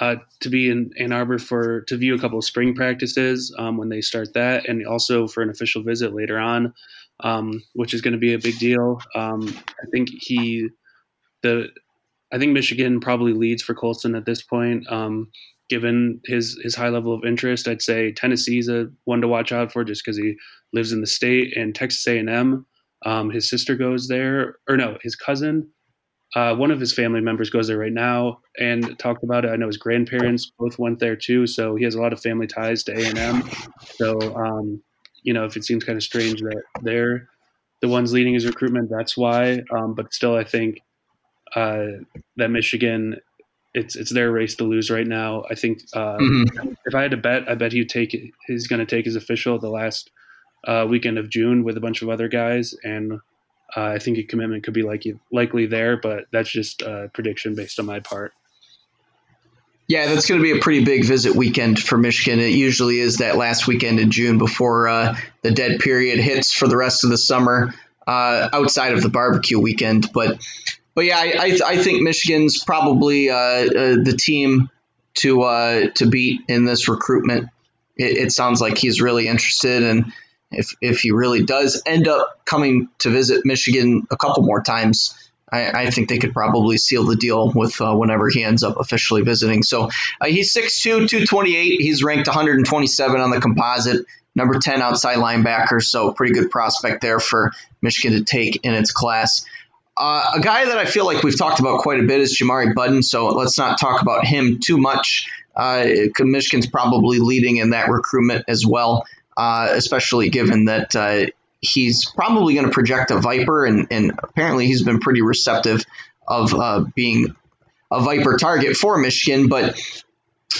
[0.00, 3.76] uh, to be in Ann Arbor for to view a couple of spring practices um,
[3.76, 6.74] when they start that, and also for an official visit later on,
[7.20, 9.00] um, which is going to be a big deal.
[9.14, 10.68] Um, I think he
[11.42, 11.70] the
[12.32, 14.90] I think Michigan probably leads for Colson at this point.
[14.90, 15.30] Um,
[15.68, 19.72] given his his high level of interest, I'd say Tennessee's a one to watch out
[19.72, 20.36] for just because he
[20.72, 22.66] lives in the state, and Texas A and M.
[23.04, 25.68] Um, his sister goes there, or no, his cousin
[26.34, 29.48] uh, one of his family members goes there right now and talked about it.
[29.48, 32.46] I know his grandparents both went there too, so he has a lot of family
[32.46, 33.50] ties to A and M.
[33.94, 34.82] So, um,
[35.22, 37.28] you know, if it seems kind of strange that they're
[37.80, 39.62] the ones leading his recruitment, that's why.
[39.74, 40.80] Um, but still, I think
[41.56, 41.86] uh,
[42.36, 43.16] that Michigan,
[43.74, 45.44] it's it's their race to lose right now.
[45.50, 46.72] I think uh, mm-hmm.
[46.84, 49.58] if I had to bet, I bet he'd take he's going to take his official
[49.58, 50.10] the last
[50.64, 53.20] uh, weekend of June with a bunch of other guys and
[53.74, 57.54] uh, I think a commitment could be like likely there, but that's just a prediction
[57.54, 58.32] based on my part.
[59.88, 62.40] Yeah, that's going to be a pretty big visit weekend for Michigan.
[62.40, 66.66] It usually is that last weekend in June before uh, the dead period hits for
[66.66, 67.72] the rest of the summer,
[68.04, 70.12] uh, outside of the barbecue weekend.
[70.12, 70.44] But
[70.96, 74.70] but yeah, I, I, I think Michigan's probably uh, uh the team
[75.14, 77.50] to uh, to beat in this recruitment.
[77.96, 80.12] It, it, sounds like he's really interested and
[80.50, 85.14] if if he really does end up coming to visit Michigan a couple more times,
[85.50, 88.78] I, I think they could probably seal the deal with uh, whenever he ends up
[88.78, 89.62] officially visiting.
[89.62, 91.80] So uh, he's 6'2", 228.
[91.80, 95.82] He's ranked 127 on the composite, number 10 outside linebacker.
[95.82, 99.44] So pretty good prospect there for Michigan to take in its class.
[99.98, 102.74] Uh, a guy that I feel like we've talked about quite a bit is Jamari
[102.74, 105.30] Budden, so let's not talk about him too much.
[105.54, 105.86] Uh,
[106.20, 109.06] Michigan's probably leading in that recruitment as well
[109.36, 111.26] uh, especially given that uh,
[111.60, 115.84] he's probably going to project a Viper, and, and, apparently he's been pretty receptive
[116.26, 117.36] of uh, being
[117.90, 119.48] a Viper target for Michigan.
[119.48, 119.78] But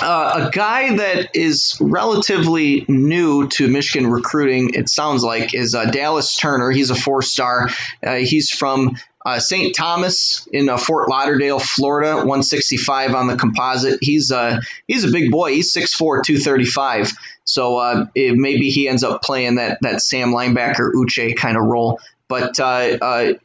[0.00, 5.86] uh, a guy that is relatively new to Michigan recruiting, it sounds like, is uh,
[5.86, 6.70] Dallas Turner.
[6.70, 7.70] He's a four star.
[8.04, 9.74] Uh, he's from uh, St.
[9.74, 13.98] Thomas in uh, Fort Lauderdale, Florida, 165 on the composite.
[14.02, 15.54] He's uh, he's a big boy.
[15.54, 17.12] He's 6'4", 235.
[17.44, 21.64] So uh, it, maybe he ends up playing that that Sam linebacker Uche kind of
[21.64, 22.00] role.
[22.28, 22.56] But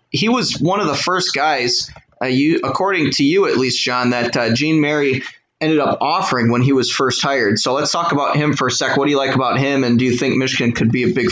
[0.10, 1.91] he was one of the first guys,
[2.23, 5.21] you according to you at least, John, that Jean-Mary
[5.62, 7.60] ended up offering when he was first hired.
[7.60, 8.97] So let's talk about him for a sec.
[8.97, 11.30] What do you like about him, and do you think Michigan could be a big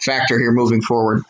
[0.00, 1.22] factor here moving forward?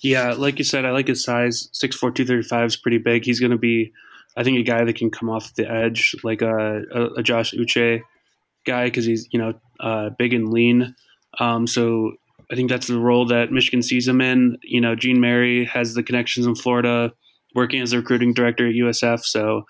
[0.00, 1.68] Yeah, like you said, I like his size.
[1.72, 3.24] 6'4", 235 is pretty big.
[3.24, 3.92] He's going to be,
[4.36, 7.52] I think, a guy that can come off the edge like a, a, a Josh
[7.52, 8.02] Uche
[8.64, 10.94] guy because he's you know uh, big and lean.
[11.40, 12.12] Um, so
[12.50, 14.58] I think that's the role that Michigan sees him in.
[14.62, 17.12] You know, Jean-Mary has the connections in Florida,
[17.54, 19.24] working as a recruiting director at USF.
[19.24, 19.64] So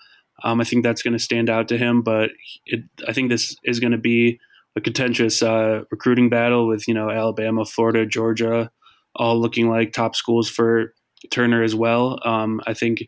[0.45, 2.01] um, I think that's going to stand out to him.
[2.01, 2.29] But
[2.65, 4.39] it, I think this is going to be
[4.77, 8.71] a contentious uh, recruiting battle with you know Alabama, Florida, Georgia
[9.15, 10.93] all looking like top schools for
[11.31, 12.19] Turner as well.
[12.25, 13.07] Um, I think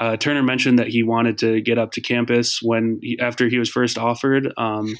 [0.00, 3.58] uh, Turner mentioned that he wanted to get up to campus when he, after he
[3.58, 4.52] was first offered.
[4.56, 4.96] Um,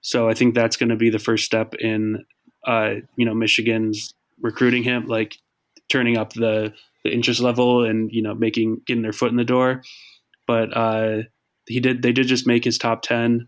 [0.00, 2.24] so I think that's going to be the first step in
[2.66, 5.36] uh, you know Michigan's recruiting him, like
[5.88, 6.72] turning up the,
[7.04, 9.82] the interest level and you know making getting their foot in the door.
[10.52, 11.22] But uh,
[11.66, 13.46] he did they did just make his top ten,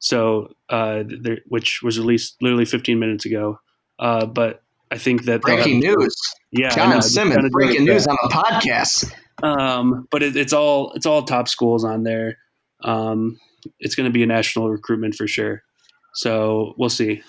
[0.00, 1.02] so uh,
[1.48, 3.58] which was released literally 15 minutes ago.
[3.98, 6.14] Uh, but I think that breaking news.
[6.50, 9.10] Yeah, John Simmons breaking news on the podcast.
[9.42, 12.36] Um, but it, it's all it's all top schools on there.
[12.84, 13.40] Um,
[13.80, 15.62] it's going to be a national recruitment for sure.
[16.12, 17.22] So we'll see.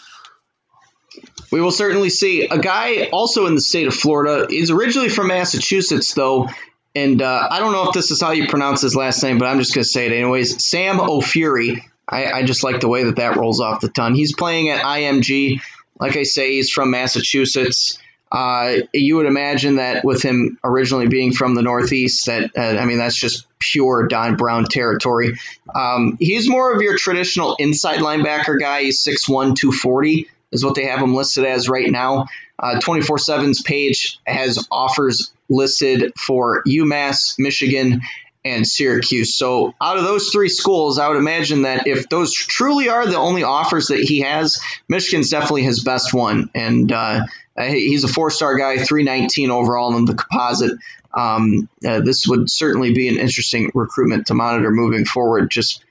[1.49, 2.47] We will certainly see.
[2.47, 6.49] A guy also in the state of Florida is originally from Massachusetts, though,
[6.95, 9.47] and uh, I don't know if this is how you pronounce his last name, but
[9.47, 10.63] I'm just going to say it anyways.
[10.65, 11.87] Sam O'Fury.
[12.07, 14.13] I, I, just like the way that that rolls off the tongue.
[14.13, 15.61] He's playing at IMG.
[15.99, 17.97] Like I say, he's from Massachusetts.
[18.29, 22.85] Uh, you would imagine that with him originally being from the Northeast, that uh, I
[22.85, 25.37] mean that's just pure Don Brown territory.
[25.73, 28.83] Um, he's more of your traditional inside linebacker guy.
[28.83, 30.27] He's 6'1", 240.
[30.53, 32.27] Is what they have them listed as right now.
[32.57, 38.01] Uh, 24 7's page has offers listed for UMass, Michigan,
[38.45, 39.35] and Syracuse.
[39.35, 43.17] So, out of those three schools, I would imagine that if those truly are the
[43.17, 46.49] only offers that he has, Michigan's definitely his best one.
[46.53, 47.25] And uh,
[47.57, 50.77] he's a four star guy, 319 overall in the composite.
[51.13, 55.51] Um, uh, this would certainly be an interesting recruitment to monitor moving forward.
[55.51, 55.83] Just,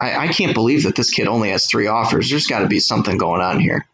[0.00, 2.28] I, I can't believe that this kid only has three offers.
[2.28, 3.86] There's got to be something going on here.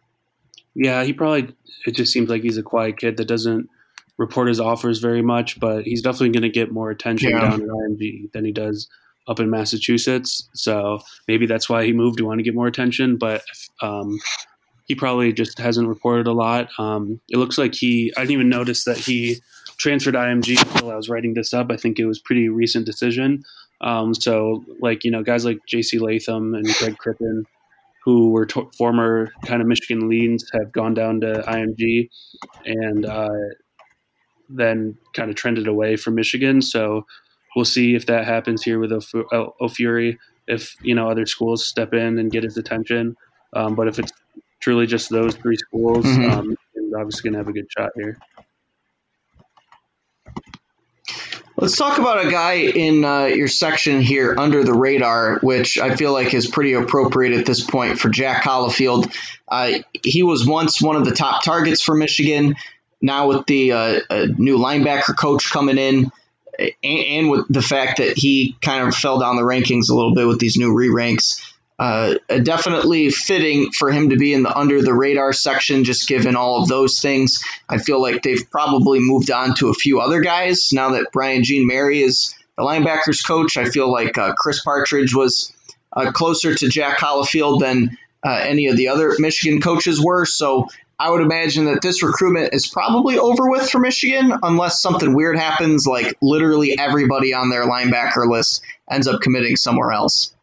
[0.75, 1.55] Yeah, he probably,
[1.87, 3.69] it just seems like he's a quiet kid that doesn't
[4.19, 7.41] report his offers very much, but he's definitely going to get more attention yeah.
[7.41, 8.89] down at IMG than he does
[9.27, 10.49] up in Massachusetts.
[10.53, 13.17] So maybe that's why he moved to want to get more attention.
[13.17, 13.43] But
[13.81, 14.19] um,
[14.87, 16.69] he probably just hasn't reported a lot.
[16.79, 19.41] Um, it looks like he, I didn't even notice that he
[19.79, 21.71] transferred IMG until I was writing this up.
[21.71, 23.43] I think it was pretty recent decision.
[23.81, 27.47] Um, so like, you know, guys like JC Latham and Greg Crippen,
[28.05, 32.09] who were to- former kind of Michigan leans have gone down to IMG
[32.65, 33.29] and, uh,
[34.49, 36.61] then kind of trended away from Michigan.
[36.61, 37.07] So
[37.55, 42.19] we'll see if that happens here with Ofuri, if you know other schools step in
[42.19, 43.17] and get his attention.
[43.55, 44.13] Um, but if it's
[44.61, 46.31] truly just those three schools, mm-hmm.
[46.31, 46.57] um,
[46.97, 48.19] obviously going to have a good shot here.
[51.61, 55.95] Let's talk about a guy in uh, your section here under the radar, which I
[55.95, 59.15] feel like is pretty appropriate at this point for Jack Hollifield.
[59.47, 62.57] Uh, he was once one of the top targets for Michigan
[63.03, 66.11] now with the uh, uh, new linebacker coach coming in,
[66.59, 70.15] and, and, with the fact that he kind of fell down the rankings a little
[70.15, 71.50] bit with these new re ranks,
[71.81, 76.37] uh, definitely fitting for him to be in the under the radar section, just given
[76.37, 77.43] all of those things.
[77.71, 81.43] I feel like they've probably moved on to a few other guys now that Brian
[81.43, 83.57] Jean-Mary is the linebackers coach.
[83.57, 85.55] I feel like uh, Chris Partridge was
[85.91, 90.27] uh, closer to Jack Hollifield than uh, any of the other Michigan coaches were.
[90.27, 95.15] So I would imagine that this recruitment is probably over with for Michigan unless something
[95.15, 100.35] weird happens, like literally everybody on their linebacker list ends up committing somewhere else.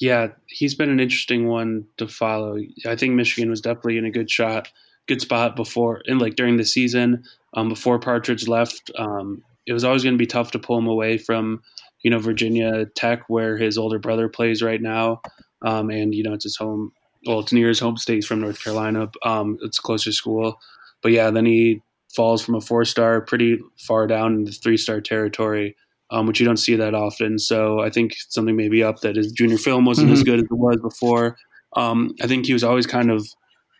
[0.00, 2.56] Yeah, he's been an interesting one to follow.
[2.86, 4.68] I think Michigan was definitely in a good shot,
[5.06, 7.22] good spot before, and like during the season,
[7.54, 8.90] um, before Partridge left.
[8.96, 11.62] Um, it was always going to be tough to pull him away from,
[12.02, 15.20] you know, Virginia Tech, where his older brother plays right now,
[15.62, 16.92] um, and you know it's his home
[17.26, 18.14] well, it's near his home state.
[18.14, 19.10] He's from North Carolina.
[19.22, 20.58] Um, it's closer to school,
[21.02, 21.82] but yeah, then he
[22.14, 25.76] falls from a four star pretty far down into three star territory,
[26.10, 27.38] um, which you don't see that often.
[27.38, 30.14] So I think something may be up that his junior film wasn't mm-hmm.
[30.14, 31.36] as good as it was before.
[31.76, 33.26] Um, I think he was always kind of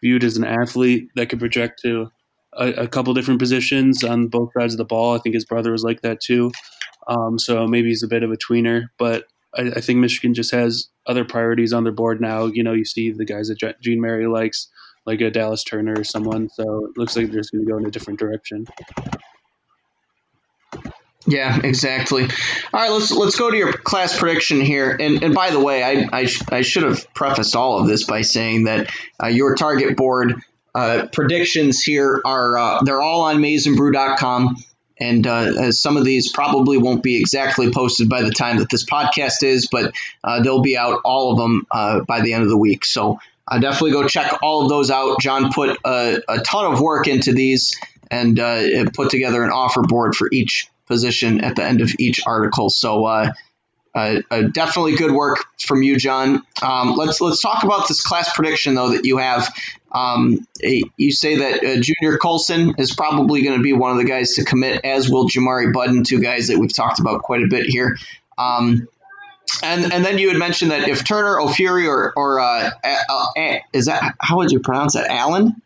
[0.03, 2.11] viewed as an athlete that could project to
[2.55, 5.15] a, a, couple different positions on both sides of the ball.
[5.15, 6.53] I think his brother was like that too.
[7.09, 9.25] Um, so maybe he's a bit of a tweener, but
[9.57, 12.47] I, I, think Michigan just has other priorities on their board now.
[12.47, 14.69] You know, you see the guys that Jean-Mary likes,
[15.07, 16.49] like a Dallas Turner or someone.
[16.51, 18.67] So it looks like they're just going to go in a different direction.
[21.27, 22.23] Yeah, exactly.
[22.25, 24.97] All right, let's let's go to your class prediction here.
[24.99, 28.23] And and by the way, I I, I should have prefaced all of this by
[28.23, 28.91] saying that
[29.23, 30.35] uh, your target board
[30.75, 34.57] uh, predictions here are uh, they're all on maizenbrew.com.
[35.03, 38.85] And uh, some of these probably won't be exactly posted by the time that this
[38.85, 42.51] podcast is, but uh, they'll be out, all of them, uh, by the end of
[42.51, 42.85] the week.
[42.85, 45.19] So uh, definitely go check all of those out.
[45.19, 47.81] John put a, a ton of work into these
[48.11, 52.27] and uh, put together an offer board for each position at the end of each
[52.27, 52.69] article.
[52.69, 53.33] So uh,
[53.95, 56.43] definitely good work from you, John.
[56.63, 59.49] Um, let's let's talk about this class prediction though that you have.
[59.93, 60.47] Um,
[60.97, 64.35] you say that uh, Junior Colson is probably going to be one of the guys
[64.35, 67.67] to commit, as will Jamari Buddin, two guys that we've talked about quite a bit
[67.67, 67.97] here.
[68.39, 68.87] Um,
[69.63, 73.87] and and then you had mentioned that if Turner, Ofuri, or or uh, uh, is
[73.87, 75.11] that how would you pronounce that?
[75.11, 75.61] Allen.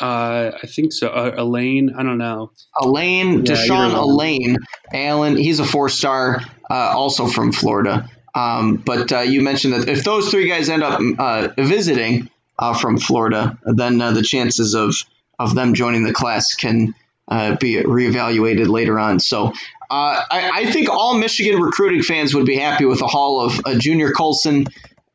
[0.00, 1.08] Uh, I think so.
[1.08, 2.52] Uh, Elaine, I don't know.
[2.80, 4.58] Elaine, yeah, Deshaun Elaine,
[4.92, 5.36] Allen.
[5.36, 8.08] He's a four star, uh, also from Florida.
[8.34, 12.74] Um, but uh, you mentioned that if those three guys end up uh, visiting, uh,
[12.74, 14.94] from Florida, then uh, the chances of
[15.38, 16.94] of them joining the class can
[17.28, 19.20] uh, be reevaluated later on.
[19.20, 23.42] So uh, I, I, think all Michigan recruiting fans would be happy with a haul
[23.42, 24.66] of Junior Colson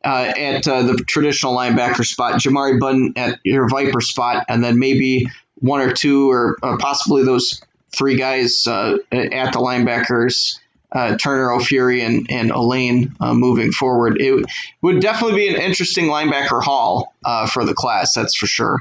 [0.03, 5.29] uh, at the traditional linebacker spot, Jamari Buddin at your Viper spot, and then maybe
[5.55, 10.59] one or two or possibly those three guys at the linebackers
[10.93, 14.21] uh, Turner, O'Fury, and, and Elaine uh, moving forward.
[14.21, 14.45] It
[14.81, 18.79] would definitely be an interesting linebacker haul uh, for the class, that's for sure.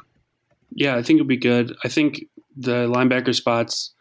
[0.74, 1.74] Yeah, I think it'd be good.
[1.82, 3.92] I think the linebacker spots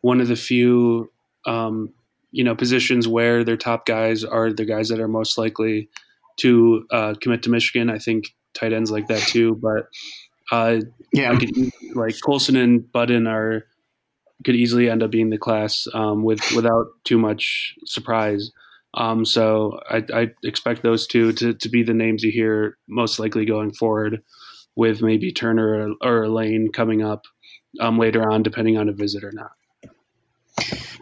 [0.00, 1.10] one of the few
[1.46, 1.92] um,
[2.30, 5.88] you know positions where their top guys are the guys that are most likely
[6.38, 7.90] to uh, commit to Michigan.
[7.90, 9.58] I think tight ends like that too.
[9.60, 9.88] But
[10.50, 10.80] uh,
[11.12, 11.50] yeah, like,
[11.94, 13.64] like Colson and Buddin are
[14.44, 18.50] could easily end up being the class um, with without too much surprise.
[18.94, 23.18] Um, so I, I, expect those two to, to be the names you hear most
[23.18, 24.22] likely going forward,
[24.76, 27.24] with maybe Turner or, or Lane coming up
[27.80, 29.50] um, later on, depending on a visit or not.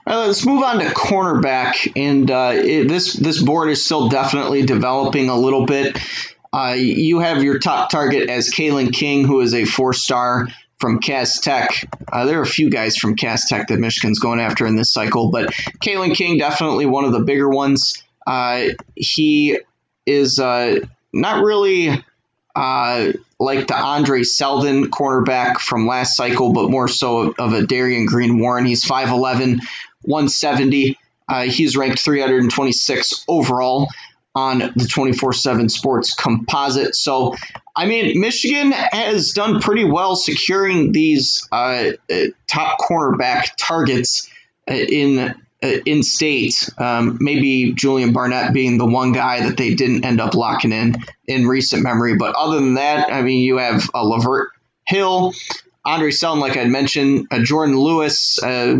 [0.06, 4.08] All right, let's move on to cornerback, and uh, it, this this board is still
[4.08, 5.98] definitely developing a little bit.
[6.52, 10.48] Uh, you have your top target as Kalen King, who is a four star
[10.78, 11.88] from Cass Tech.
[12.12, 14.92] Uh, there are a few guys from Cass Tech that Michigan's going after in this
[14.92, 15.52] cycle, but
[15.82, 18.02] Kalen King definitely one of the bigger ones.
[18.26, 19.58] Uh, he
[20.04, 20.80] is uh,
[21.12, 22.04] not really
[22.56, 28.06] uh, like the Andre Seldon cornerback from last cycle, but more so of a Darion
[28.06, 28.64] Green Warren.
[28.64, 29.60] He's 5'11,
[30.02, 30.98] 170.
[31.28, 33.88] Uh, he's ranked 326 overall
[34.34, 36.94] on the 24 7 sports composite.
[36.94, 37.36] So
[37.74, 44.30] I mean, Michigan has done pretty well securing these uh, uh top cornerback targets
[44.70, 45.34] uh, in
[45.84, 46.68] in state.
[46.78, 50.96] Um, maybe Julian Barnett being the one guy that they didn't end up locking in
[51.26, 52.16] in recent memory.
[52.16, 54.48] But other than that, I mean, you have a Lavert
[54.86, 55.34] Hill,
[55.84, 58.42] Andre Seldon, like I mentioned, Jordan Lewis.
[58.42, 58.76] Uh,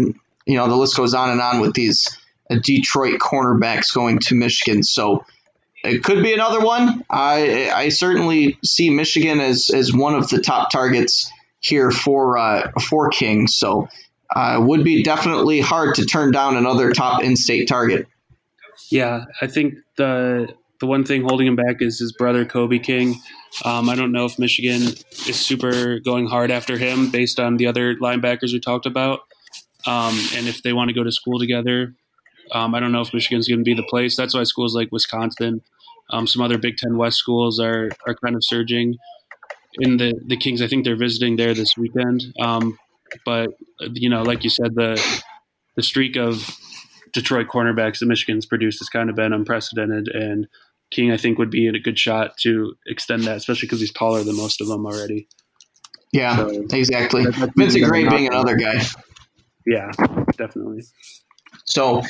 [0.47, 2.17] you know, the list goes on and on with these
[2.51, 4.83] uh, Detroit cornerbacks going to Michigan.
[4.83, 5.25] So
[5.83, 7.05] it could be another one.
[7.11, 11.31] I I certainly see Michigan as as one of the top targets
[11.61, 13.47] here for uh, for King.
[13.47, 13.89] So
[14.35, 18.07] uh, would be definitely hard to turn down another top in-state target.
[18.91, 23.15] Yeah, I think the the one thing holding him back is his brother Kobe King.
[23.65, 27.67] Um, I don't know if Michigan is super going hard after him based on the
[27.67, 29.21] other linebackers we talked about,
[29.87, 31.95] um, and if they want to go to school together.
[32.53, 34.17] Um, I don't know if Michigan's going to be the place.
[34.17, 35.63] That's why schools like Wisconsin
[36.11, 38.97] um, some other Big Ten West schools are are kind of surging.
[39.79, 42.33] In the the Kings, I think they're visiting there this weekend.
[42.41, 42.79] Um,
[43.25, 43.51] but
[43.81, 45.03] you know, like you said, the
[45.77, 46.49] the streak of
[47.13, 50.47] Detroit cornerbacks that Michigan's produced has kind of been unprecedented, and
[50.91, 53.93] King, I think, would be in a good shot to extend that, especially because he's
[53.93, 55.29] taller than most of them already.
[56.13, 57.27] Yeah, so, exactly.
[57.57, 58.83] Vincent Gray being another guy.
[59.67, 59.91] Yeah,
[60.37, 60.85] definitely.
[61.65, 62.03] So,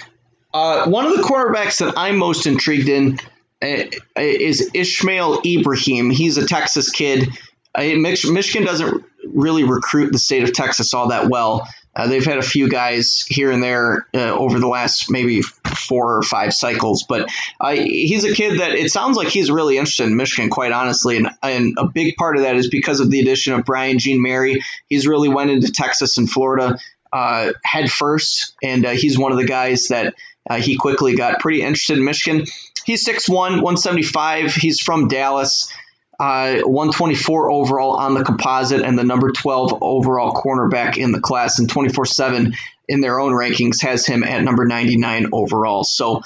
[0.52, 3.18] uh, one of the cornerbacks that I'm most intrigued in
[3.62, 6.12] is Ishmael Ibraheem.
[6.12, 7.28] He's a Texas kid.
[7.76, 11.68] Michigan doesn't really recruit the state of Texas all that well.
[11.94, 16.18] Uh, they've had a few guys here and there uh, over the last maybe four
[16.18, 20.06] or five cycles, but uh, he's a kid that it sounds like he's really interested
[20.06, 21.16] in Michigan, quite honestly.
[21.16, 24.62] And, and a big part of that is because of the addition of Brian Jean-Mary.
[24.88, 26.78] He's really went into Texas and Florida
[27.14, 30.14] uh, head first, and uh, he's one of the guys that
[30.48, 32.46] uh, he quickly got pretty interested in Michigan.
[32.84, 34.54] He's 6'1, 175.
[34.54, 35.72] He's from Dallas.
[36.18, 41.58] Uh, 124 overall on the composite and the number 12 overall cornerback in the class
[41.58, 42.54] and 24 7
[42.88, 45.84] in their own rankings has him at number 99 overall.
[45.84, 46.22] So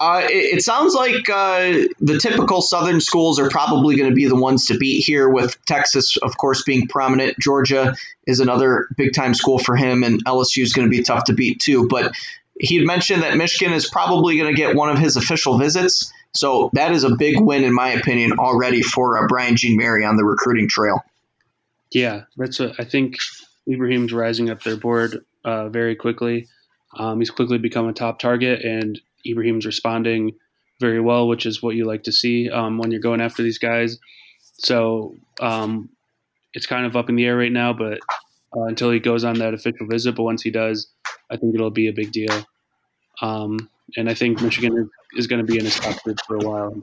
[0.00, 4.26] uh, it, it, sounds like uh, the typical Southern schools are probably going to be
[4.26, 7.38] the ones to beat here, with Texas, of course, being prominent.
[7.38, 7.94] Georgia
[8.26, 11.34] is another big time school for him, and LSU is going to be tough to
[11.34, 11.86] beat too.
[11.86, 12.14] But
[12.58, 16.10] he had mentioned that Michigan is probably going to get one of his official visits.
[16.34, 20.16] So that is a big win, in my opinion, already for uh, Brian Jean-Mary on
[20.16, 21.00] the recruiting trail.
[21.92, 23.16] Yeah, that's a, I think
[23.70, 26.46] Ibraheem's rising up their board uh, very quickly.
[26.96, 30.32] Um, he's quickly become a top target, and Ibraheem's responding
[30.78, 33.58] very well, which is what you like to see um, when you're going after these
[33.58, 33.98] guys.
[34.54, 35.90] So um,
[36.54, 37.98] it's kind of up in the air right now, but
[38.56, 40.14] uh, until he goes on that official visit.
[40.14, 40.88] But once he does,
[41.30, 42.44] I think it'll be a big deal.
[43.20, 46.40] Um, and I think Michigan is, going to be in his top group for a
[46.40, 46.82] while.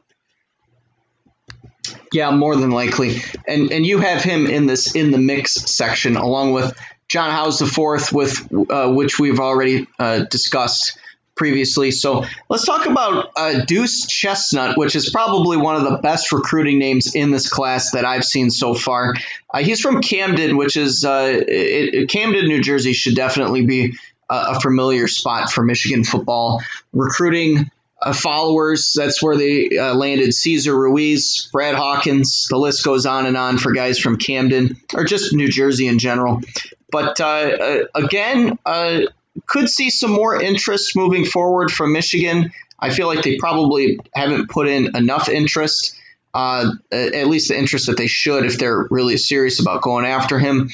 [2.12, 3.22] Yeah, more than likely.
[3.48, 7.60] And and you have him in this in the mix section along with John Howse
[7.60, 10.98] the fourth, with uh, which we've already uh, discussed
[11.36, 11.92] previously.
[11.92, 16.80] So let's talk about uh, Deuce Chestnut, which is probably one of the best recruiting
[16.80, 19.14] names in this class that I've seen so far.
[19.54, 23.98] Uh, he's from Camden, which is uh, it, Camden, New Jersey, should definitely be
[24.30, 26.62] a familiar spot for Michigan football.
[26.92, 27.72] Recruiting
[28.08, 32.48] uh, followers, that's where they uh, landed Cesar Ruiz, Brad Hawkins.
[32.50, 36.00] The list goes on and on for guys from Camden or just New Jersey in
[36.00, 36.42] general.
[36.90, 39.02] But uh, uh again, uh,
[39.46, 42.52] could see some more interest moving forward from Michigan.
[42.80, 45.97] I feel like they probably haven't put in enough interest
[46.38, 50.38] uh, at least the interest that they should if they're really serious about going after
[50.38, 50.70] him.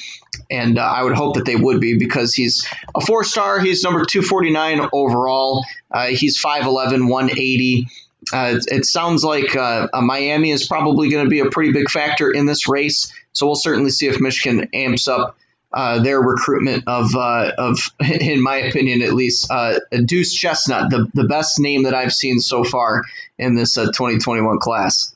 [0.52, 3.62] And uh, I would hope that they would be because he's a four star.
[3.62, 5.64] He's number 249 overall.
[5.90, 7.88] Uh, he's 5'11, 180.
[8.34, 11.90] uh, it, it, sounds like uh, Miami is probably going to be a pretty big
[11.90, 13.14] factor in this race.
[13.32, 15.38] So we'll certainly see if Michigan amps up
[15.72, 21.10] uh, their recruitment of, uh, of, in my opinion at least, uh, Deuce Chestnut, the,
[21.14, 23.04] the best name that I've seen so far
[23.38, 25.13] in this 2021 class.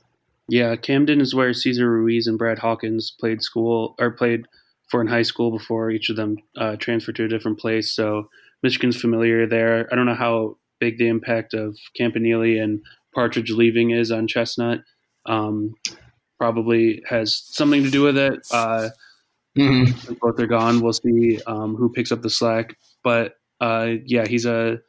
[0.50, 4.46] Yeah, Camden is where Cesar Ruiz and Brad Hawkins played school or played
[4.90, 6.38] for in high school before each of them
[6.80, 7.94] transferred to a different place.
[7.94, 8.30] So
[8.64, 9.88] Michigan's familiar there.
[9.92, 12.82] I don't know how big the impact of Campanile and
[13.14, 14.82] Partridge leaving is on Chestnut.
[15.26, 15.74] Um,
[16.40, 18.40] probably has something to do with it.
[18.52, 18.90] Uh,
[19.58, 20.14] mm-hmm.
[20.22, 20.82] Both are gone.
[20.82, 22.78] We'll see um, who picks up the slack.
[23.04, 24.80] But uh, yeah, he's a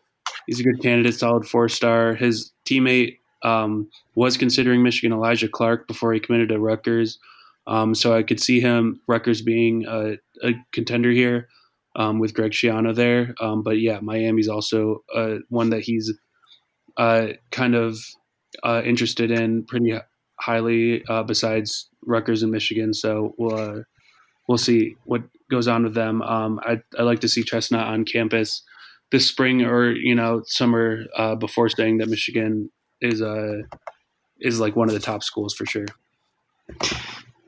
[0.46, 2.14] he's a good candidate, solid four star.
[2.14, 7.18] His teammate um, was considering Michigan Elijah Clark before he committed to Rutgers.
[7.66, 11.48] Um, so I could see him Rutgers being a, a contender here
[11.96, 13.34] um, with Greg Schiano there.
[13.40, 16.12] Um, but yeah, Miami's also uh, one that he's
[16.96, 17.98] uh, kind of
[18.62, 19.98] uh, interested in pretty
[20.40, 21.04] highly.
[21.06, 23.82] Uh, besides Rutgers and Michigan, so we'll uh,
[24.48, 26.22] we'll see what goes on with them.
[26.22, 28.62] Um, I I like to see Chestnut on campus
[29.10, 32.70] this spring or you know summer uh, before saying that Michigan
[33.00, 33.62] is a
[34.40, 35.86] is like one of the top schools for sure.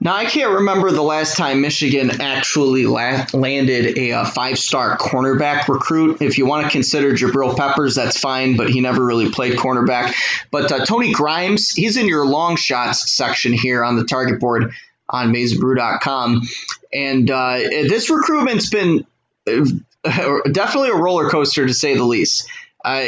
[0.02, 4.96] Now, I can't remember the last time Michigan actually la- landed a, a five star
[4.96, 6.22] cornerback recruit.
[6.22, 10.14] If you want to consider Jabril Peppers, that's fine, but he never really played cornerback.
[10.50, 14.72] But uh, Tony Grimes, he's in your long shots section here on the target board
[15.06, 16.42] on MaizenBrew.com.
[16.94, 19.04] And uh, this recruitment's been
[19.46, 19.66] uh,
[20.50, 22.48] definitely a roller coaster to say the least.
[22.82, 23.04] Uh,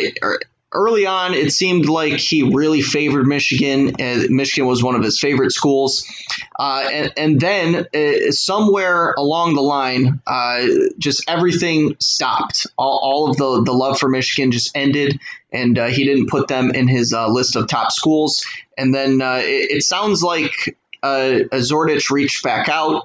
[0.73, 4.01] early on, it seemed like he really favored Michigan.
[4.01, 6.07] Uh, Michigan was one of his favorite schools.
[6.59, 10.67] Uh, and, and, then uh, somewhere along the line, uh,
[10.99, 12.67] just everything stopped.
[12.77, 15.19] All, all, of the, the love for Michigan just ended,
[15.53, 18.45] and uh, he didn't put them in his uh, list of top schools.
[18.77, 23.05] And then it, it, sounds like uh, Zordich reached back out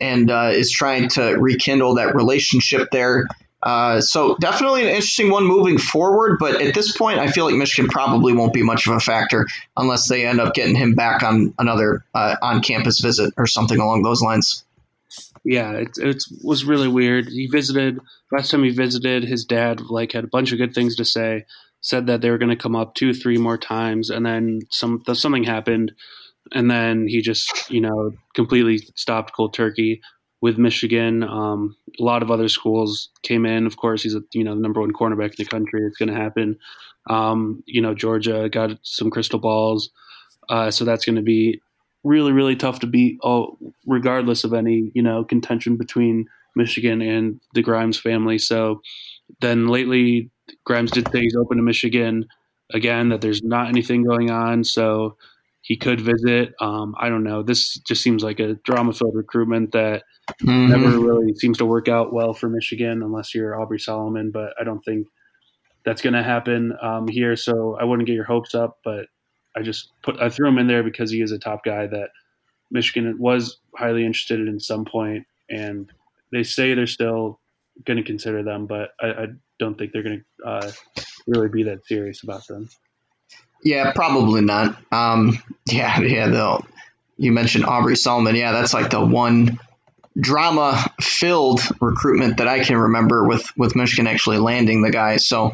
[0.00, 3.26] and is trying to rekindle that relationship there.
[3.62, 7.54] Uh, so definitely an interesting one moving forward, but at this point, I feel like
[7.54, 9.46] Michigan probably won't be much of a factor
[9.76, 14.02] unless they end up getting him back on another uh, on-campus visit or something along
[14.02, 14.64] those lines.
[15.44, 17.28] Yeah, it, it was really weird.
[17.28, 18.00] He visited
[18.32, 19.24] last time he visited.
[19.24, 21.46] His dad like had a bunch of good things to say.
[21.80, 25.02] Said that they were going to come up two, three more times, and then some
[25.14, 25.90] something happened,
[26.52, 30.00] and then he just you know completely stopped cold turkey
[30.42, 31.22] with Michigan.
[31.22, 33.64] Um, a lot of other schools came in.
[33.64, 35.86] Of course, he's a you know the number one cornerback in the country.
[35.86, 36.58] It's going to happen.
[37.08, 39.90] Um, you know, Georgia got some crystal balls,
[40.50, 41.62] uh, so that's going to be
[42.04, 43.18] really really tough to beat.
[43.24, 48.36] Oh, regardless of any you know contention between Michigan and the Grimes family.
[48.36, 48.82] So
[49.40, 50.30] then lately,
[50.64, 52.26] Grimes did say he's open to Michigan
[52.74, 53.08] again.
[53.10, 54.64] That there's not anything going on.
[54.64, 55.16] So
[55.62, 56.54] he could visit.
[56.60, 57.42] Um, I don't know.
[57.42, 60.02] This just seems like a drama filled recruitment that
[60.42, 60.68] mm-hmm.
[60.70, 64.30] never really seems to work out well for Michigan unless you're Aubrey Solomon.
[64.30, 65.06] But I don't think
[65.84, 67.36] that's going to happen um, here.
[67.36, 68.78] So I wouldn't get your hopes up.
[68.84, 69.06] But
[69.56, 72.10] I just put I threw him in there because he is a top guy that
[72.70, 75.90] Michigan was highly interested in at some point, and
[76.32, 77.38] they say they're still
[77.84, 79.26] going to consider them, but I, I,
[79.58, 80.72] don't think they're going to uh,
[81.28, 82.68] really be that serious about them.
[83.62, 84.76] Yeah, probably not.
[84.92, 85.38] Um,
[85.70, 86.28] yeah, yeah.
[86.28, 86.66] They'll.
[87.16, 88.34] You mentioned Aubrey Solomon.
[88.34, 89.60] Yeah, that's like the one
[90.18, 95.18] drama-filled recruitment that I can remember with with Michigan actually landing the guy.
[95.18, 95.52] So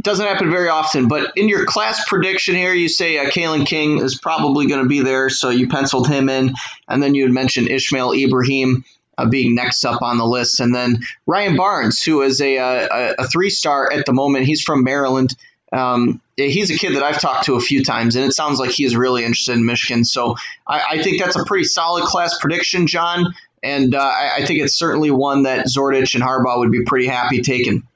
[0.00, 1.08] it doesn't happen very often.
[1.08, 4.88] But in your class prediction here, you say uh, Kalen King is probably going to
[4.88, 6.54] be there, so you penciled him in,
[6.88, 8.84] and then you had mentioned Ishmael Ibraheem.
[9.18, 13.14] Uh, being next up on the list, and then Ryan Barnes, who is a, a,
[13.18, 14.46] a three star at the moment.
[14.46, 15.36] He's from Maryland.
[15.72, 18.70] Um, he's a kid that I've talked to a few times, and it sounds like
[18.70, 20.04] he's really interested in Michigan.
[20.04, 23.34] So I, I think that's a pretty solid class prediction, John.
[23.62, 27.06] And uh, I, I, think it's certainly one that Zordich and Harbaugh would be pretty
[27.06, 27.86] happy taking.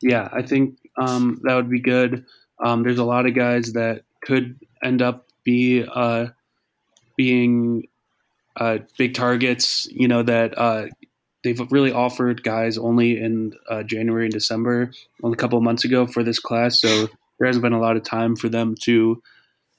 [0.00, 2.24] Yeah, I think um, that would be good.
[2.58, 6.28] Um, there's a lot of guys that could end up be uh,
[7.16, 7.88] being
[8.56, 9.86] uh, big targets.
[9.90, 10.86] You know that uh,
[11.46, 14.90] they've really offered guys only in uh, January and December,
[15.22, 16.80] only a couple of months ago for this class.
[16.80, 17.06] So
[17.38, 19.22] there hasn't been a lot of time for them to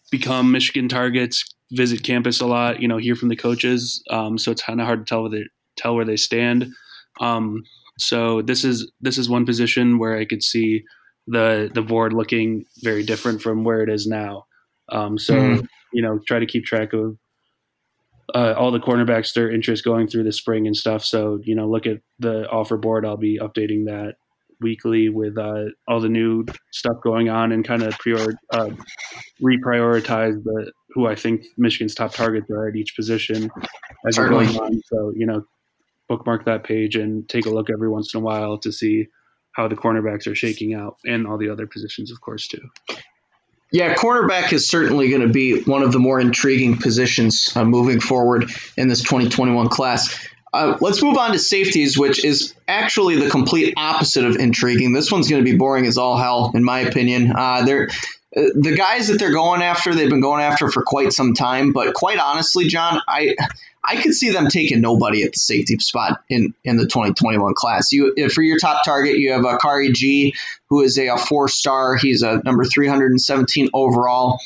[0.09, 4.01] become Michigan targets, visit campus a lot, you know, hear from the coaches.
[4.09, 5.43] Um, so it's kind of hard to tell where they
[5.75, 6.71] tell where they stand.
[7.19, 7.63] Um,
[7.99, 10.85] so this is this is one position where I could see
[11.27, 14.45] the the board looking very different from where it is now.
[14.87, 15.67] Um, so mm.
[15.91, 17.17] you know, try to keep track of
[18.35, 21.03] uh, all the cornerbacks their interest going through the spring and stuff.
[21.03, 23.05] So you know, look at the offer board.
[23.05, 24.15] I'll be updating that
[24.59, 28.69] weekly with uh, all the new stuff going on and kind of prior, uh,
[29.41, 33.51] reprioritize the who I think Michigan's top targets are at each position
[34.07, 34.81] as we're going on.
[34.91, 35.45] So you know,
[36.07, 39.07] bookmark that page and take a look every once in a while to see
[39.51, 42.61] how the cornerbacks are shaking out and all the other positions, of course, too.
[43.71, 47.99] Yeah, cornerback is certainly going to be one of the more intriguing positions uh, moving
[47.99, 50.25] forward in this 2021 class.
[50.53, 54.93] Uh, let's move on to safeties, which is actually the complete opposite of intriguing.
[54.93, 57.33] This one's going to be boring as all hell, in my opinion.
[57.35, 57.93] Uh, they're uh,
[58.33, 61.71] the guys that they're going after, they've been going after for quite some time.
[61.73, 63.35] But quite honestly, John, I
[63.83, 67.93] I could see them taking nobody at the safety spot in, in the 2021 class.
[67.93, 70.35] You for your top target, you have a Khari Gee,
[70.69, 71.95] who is a, a four star.
[71.95, 74.41] He's a number 317 overall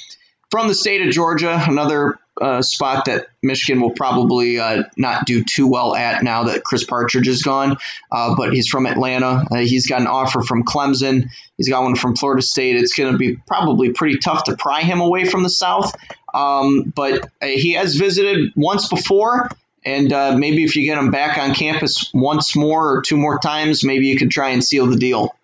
[0.51, 1.59] from the state of Georgia.
[1.67, 6.63] Another uh, spot that Michigan will probably uh, not do too well at now that
[6.63, 7.77] Chris Partridge is gone.
[8.11, 9.45] Uh, but he's from Atlanta.
[9.51, 11.29] Uh, he's got an offer from Clemson.
[11.57, 12.77] He's got one from Florida State.
[12.77, 15.95] It's going to be probably pretty tough to pry him away from the South.
[16.33, 19.49] Um, but uh, he has visited once before.
[19.85, 23.39] And uh, maybe if you get him back on campus once more or two more
[23.39, 25.35] times, maybe you could try and seal the deal.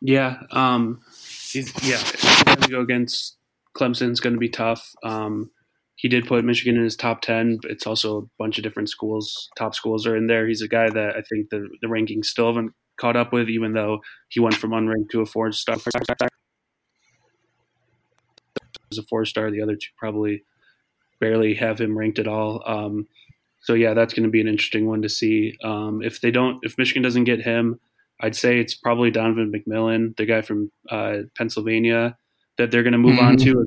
[0.00, 0.42] Yeah.
[0.50, 1.02] Um,
[1.82, 2.02] yeah.
[2.68, 3.36] go against
[3.74, 4.94] Clemson's going to be tough.
[5.02, 5.50] Um,
[5.96, 7.60] he did put Michigan in his top 10.
[7.64, 10.46] It's also a bunch of different schools, top schools are in there.
[10.46, 13.72] He's a guy that I think the, the rankings still haven't caught up with, even
[13.72, 15.76] though he went from unranked to a four star.
[18.92, 20.44] As a four star, the other two probably
[21.18, 22.62] barely have him ranked at all.
[22.66, 23.08] Um,
[23.62, 25.56] so yeah, that's going to be an interesting one to see.
[25.64, 27.80] Um, if they don't, if Michigan doesn't get him,
[28.20, 32.16] I'd say it's probably Donovan McMillon, the guy from uh, Pennsylvania,
[32.58, 33.26] that they're going to move mm-hmm.
[33.26, 33.66] on to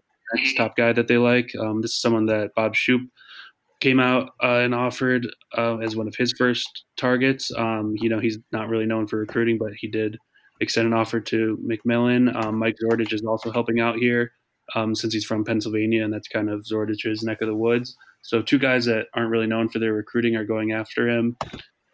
[0.57, 1.51] top guy that they like.
[1.59, 3.01] Um, this is someone that Bob Shoop
[3.79, 5.27] came out uh, and offered
[5.57, 7.51] uh, as one of his first targets.
[7.57, 10.17] Um, you know, he's not really known for recruiting, but he did
[10.59, 12.35] extend an offer to McMillon.
[12.35, 14.31] Um, Mike Zordich is also helping out here
[14.75, 17.95] um, since he's from Pennsylvania, and that's kind of Zordich's neck of the woods.
[18.21, 21.37] So two guys that aren't really known for their recruiting are going after him.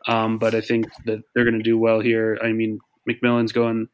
[0.07, 2.37] Um, but I think that they're going to do well here.
[2.43, 2.79] I mean,
[3.09, 3.87] McMillon's going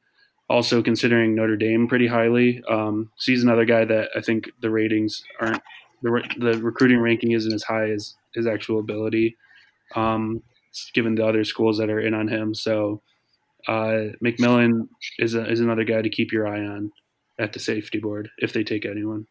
[0.51, 2.61] also considering Notre Dame pretty highly.
[2.69, 5.61] Um, so he's another guy that I think the ratings aren't
[6.01, 9.37] the, the recruiting ranking isn't as high as his actual ability,
[9.95, 10.41] um,
[10.93, 12.53] given the other schools that are in on him.
[12.53, 13.01] So
[13.67, 14.87] uh, McMillon
[15.19, 16.91] is a, is another guy to keep your eye on
[17.39, 19.27] at the safety board if they take anyone.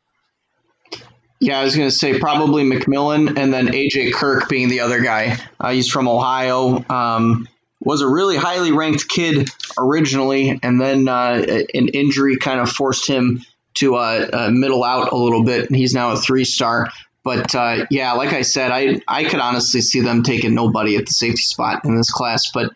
[1.40, 5.00] Yeah, I was going to say probably McMillon and then AJ Kirk being the other
[5.00, 5.38] guy.
[5.58, 6.84] Uh, he's from Ohio.
[6.90, 7.48] Um,
[7.80, 13.06] was a really highly ranked kid originally, and then uh, an injury kind of forced
[13.06, 13.42] him
[13.74, 15.66] to uh, uh, middle out a little bit.
[15.66, 16.90] And he's now a three star.
[17.22, 21.06] But uh, yeah, like I said, I I could honestly see them taking nobody at
[21.06, 22.50] the safety spot in this class.
[22.52, 22.72] But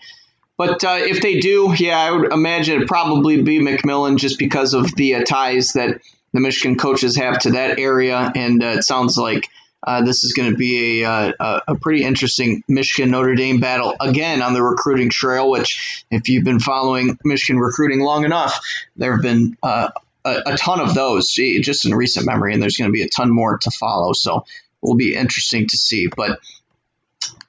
[0.57, 4.75] but uh, if they do, yeah, I would imagine it'd probably be McMillon just because
[4.75, 6.01] of the uh, ties that
[6.33, 9.49] the Michigan coaches have to that area, and it sounds like
[9.87, 13.61] uh, this is going to be a, uh, a, a, pretty interesting Michigan Notre Dame
[13.61, 15.51] battle again on the recruiting trail.
[15.51, 18.61] Which, if you've been following Michigan recruiting long enough,
[18.97, 19.91] there have been uh,
[20.25, 23.09] a, a, ton of those just in recent memory, and there's going to be a
[23.09, 24.15] ton more to follow.
[24.15, 24.47] So, it
[24.81, 26.07] will be interesting to see.
[26.07, 26.41] But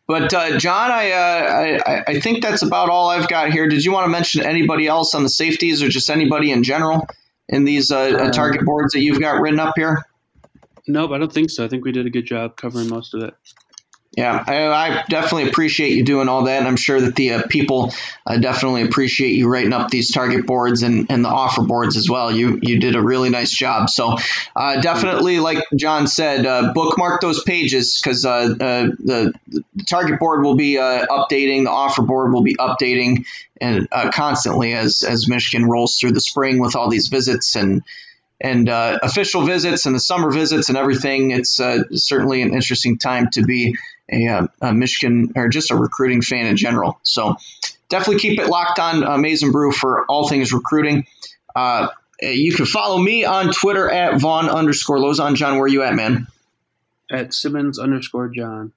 [0.07, 3.67] but uh, John, I, uh, I, I think that's about all I've got here.
[3.67, 7.07] Did you want to mention anybody else on the safeties, or just anybody in general
[7.47, 10.04] in these target boards that you've got written up here?
[10.87, 11.65] Nope, I don't think so.
[11.65, 13.33] I think we did a good job covering most of it.
[14.15, 16.59] Yeah, I, I, definitely appreciate you doing all that.
[16.59, 17.91] And I'm sure that the uh, people
[18.25, 22.09] uh, definitely appreciate you writing up these target boards and, and the offer boards as
[22.09, 22.31] well.
[22.31, 23.89] You you did a really nice job.
[23.89, 24.17] So
[24.55, 30.17] uh, definitely, like John said, uh, bookmark those pages because uh, uh, the, the, target
[30.17, 33.25] board will be updating, the offer board will be updating
[33.59, 37.83] and constantly as as Michigan rolls through the spring with all these visits and
[38.39, 41.31] and uh, official visits and the summer visits and everything.
[41.31, 43.75] It's uh, certainly an interesting time to be
[44.11, 46.99] a, uh, a, Michigan or just a recruiting fan in general.
[47.03, 47.35] So
[47.89, 51.07] definitely keep it locked on uh, Maize Brew for all things recruiting.
[51.55, 51.87] Uh,
[52.21, 55.35] you can follow me on Twitter at Von underscore Lozon.
[55.35, 56.27] John, where are you at, man?
[57.11, 58.73] At Simmons underscore John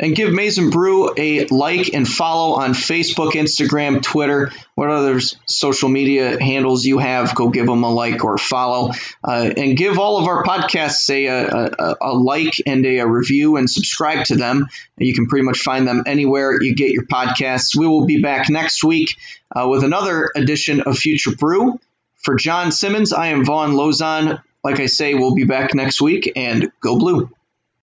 [0.00, 5.20] and give Maize n Brew a like and follow on Facebook, Instagram, Twitter, what other
[5.46, 7.34] social media handles you have.
[7.34, 8.92] Go give them a like or follow,
[9.22, 13.56] uh, and give all of our podcasts a, a, a like and a, a, review
[13.56, 14.68] and subscribe to them.
[14.96, 17.76] You can pretty much find them anywhere you get your podcasts.
[17.76, 19.16] We will be back next week
[19.54, 21.78] uh, with another edition of Future Brew.
[22.16, 24.42] For John Simmons, I am Von Lozon.
[24.64, 27.30] Like I say, we'll be back next week, and go blue.